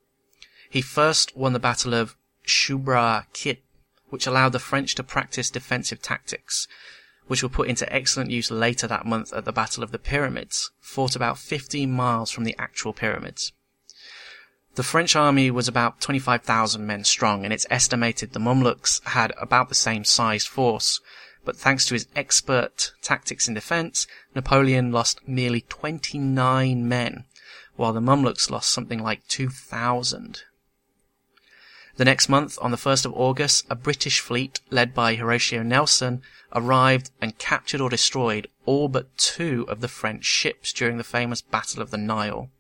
[0.68, 3.58] He first won the Battle of Shubra Khit
[4.08, 6.68] which allowed the French to practice defensive tactics,
[7.26, 10.70] which were put into excellent use later that month at the Battle of the Pyramids,
[10.80, 13.52] fought about 15 miles from the actual pyramids.
[14.76, 19.70] The French army was about 25,000 men strong, and it's estimated the Mamluks had about
[19.70, 21.00] the same sized force,
[21.46, 27.24] but thanks to his expert tactics in defense, Napoleon lost nearly 29 men,
[27.76, 30.42] while the Mamluks lost something like 2,000.
[31.96, 36.20] The next month, on the 1st of August, a British fleet led by Horatio Nelson
[36.54, 41.40] arrived and captured or destroyed all but two of the French ships during the famous
[41.40, 42.50] Battle of the Nile.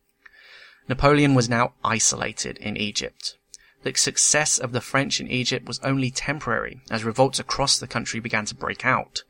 [0.88, 3.36] Napoleon was now isolated in Egypt.
[3.82, 8.20] The success of the French in Egypt was only temporary, as revolts across the country
[8.20, 9.22] began to break out.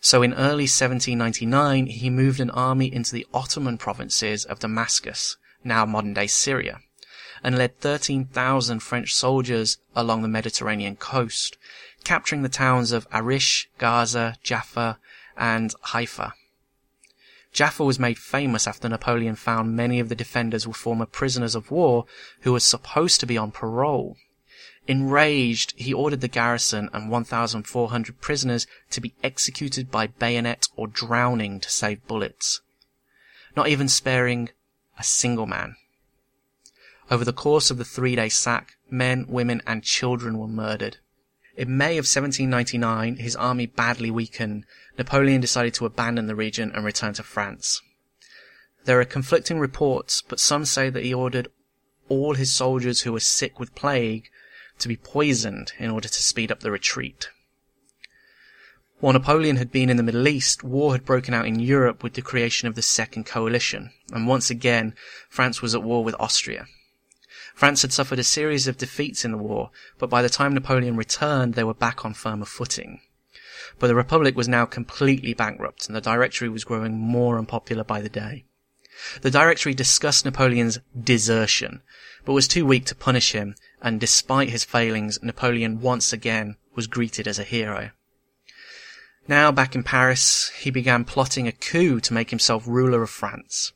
[0.00, 5.86] So in early 1799, he moved an army into the Ottoman provinces of Damascus, now
[5.86, 6.80] modern day Syria
[7.42, 11.56] and led 13,000 French soldiers along the Mediterranean coast,
[12.04, 14.98] capturing the towns of Arish, Gaza, Jaffa,
[15.36, 16.34] and Haifa.
[17.52, 21.70] Jaffa was made famous after Napoleon found many of the defenders were former prisoners of
[21.70, 22.04] war
[22.40, 24.16] who were supposed to be on parole.
[24.86, 31.60] Enraged, he ordered the garrison and 1,400 prisoners to be executed by bayonet or drowning
[31.60, 32.60] to save bullets,
[33.56, 34.50] not even sparing
[34.98, 35.76] a single man.
[37.10, 40.98] Over the course of the three-day sack, men, women, and children were murdered.
[41.56, 44.66] In May of 1799, his army badly weakened,
[44.98, 47.80] Napoleon decided to abandon the region and return to France.
[48.84, 51.48] There are conflicting reports, but some say that he ordered
[52.08, 54.28] all his soldiers who were sick with plague
[54.78, 57.30] to be poisoned in order to speed up the retreat.
[59.00, 62.14] While Napoleon had been in the Middle East, war had broken out in Europe with
[62.14, 64.94] the creation of the Second Coalition, and once again,
[65.28, 66.66] France was at war with Austria.
[67.58, 70.94] France had suffered a series of defeats in the war, but by the time Napoleon
[70.94, 73.00] returned, they were back on firmer footing.
[73.80, 78.00] But the Republic was now completely bankrupt, and the Directory was growing more unpopular by
[78.00, 78.44] the day.
[79.22, 81.82] The Directory discussed Napoleon's desertion,
[82.24, 86.86] but was too weak to punish him, and despite his failings, Napoleon once again was
[86.86, 87.90] greeted as a hero.
[89.26, 93.72] Now back in Paris, he began plotting a coup to make himself ruler of France.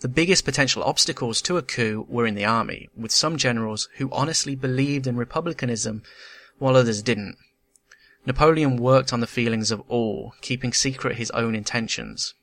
[0.00, 4.10] The biggest potential obstacles to a coup were in the army, with some generals who
[4.12, 6.02] honestly believed in republicanism,
[6.58, 7.36] while others didn't.
[8.26, 12.34] Napoleon worked on the feelings of all, keeping secret his own intentions.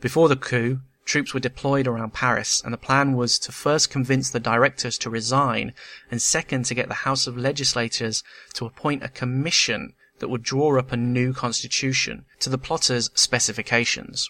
[0.00, 4.28] Before the coup, Troops were deployed around Paris, and the plan was to first convince
[4.28, 5.72] the directors to resign,
[6.10, 8.24] and second to get the House of Legislators
[8.54, 14.28] to appoint a commission that would draw up a new constitution to the plotters' specifications.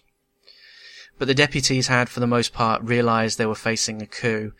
[1.18, 4.52] But the deputies had, for the most part, realized they were facing a coup,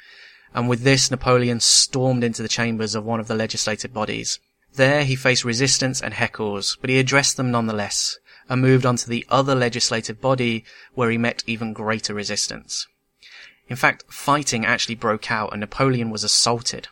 [0.55, 4.41] and with this Napoleon stormed into the chambers of one of the legislative bodies.
[4.75, 9.09] There he faced resistance and heckles, but he addressed them nonetheless, and moved on to
[9.09, 12.87] the other legislative body where he met even greater resistance.
[13.69, 16.89] In fact, fighting actually broke out and Napoleon was assaulted.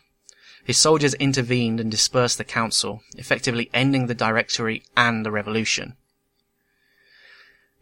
[0.63, 5.95] His soldiers intervened and dispersed the council, effectively ending the Directory and the revolution.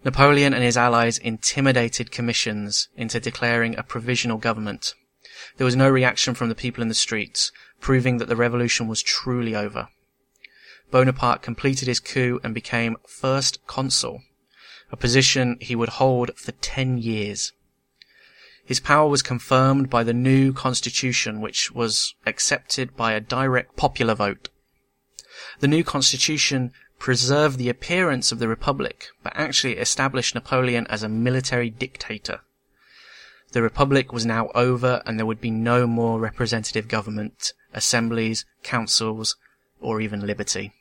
[0.06, 4.94] Napoleon and his allies intimidated commissions into declaring a provisional government.
[5.58, 9.02] There was no reaction from the people in the streets, proving that the revolution was
[9.02, 9.88] truly over.
[10.92, 14.22] Bonaparte completed his coup and became first consul,
[14.92, 17.54] a position he would hold for 10 years.
[18.66, 24.16] His power was confirmed by the new constitution, which was accepted by a direct popular
[24.16, 24.50] vote.
[25.60, 26.72] The new constitution
[27.04, 32.40] preserved the appearance of the republic, but actually establish Napoleon as a military dictator.
[33.52, 39.36] The republic was now over and there would be no more representative government, assemblies, councils,
[39.82, 40.72] or even liberty.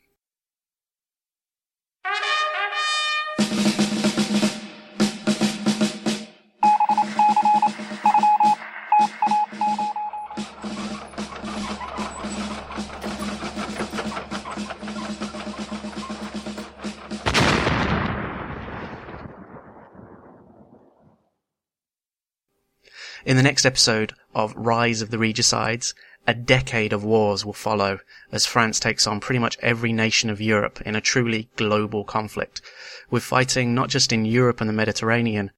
[23.32, 25.94] In the next episode of Rise of the Regicides,
[26.26, 30.38] a decade of wars will follow as France takes on pretty much every nation of
[30.38, 32.60] Europe in a truly global conflict,
[33.08, 35.50] with fighting not just in Europe and the Mediterranean,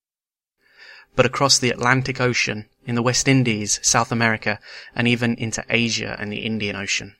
[1.16, 4.60] but across the Atlantic Ocean, in the West Indies, South America,
[4.94, 7.16] and even into Asia and the Indian Ocean.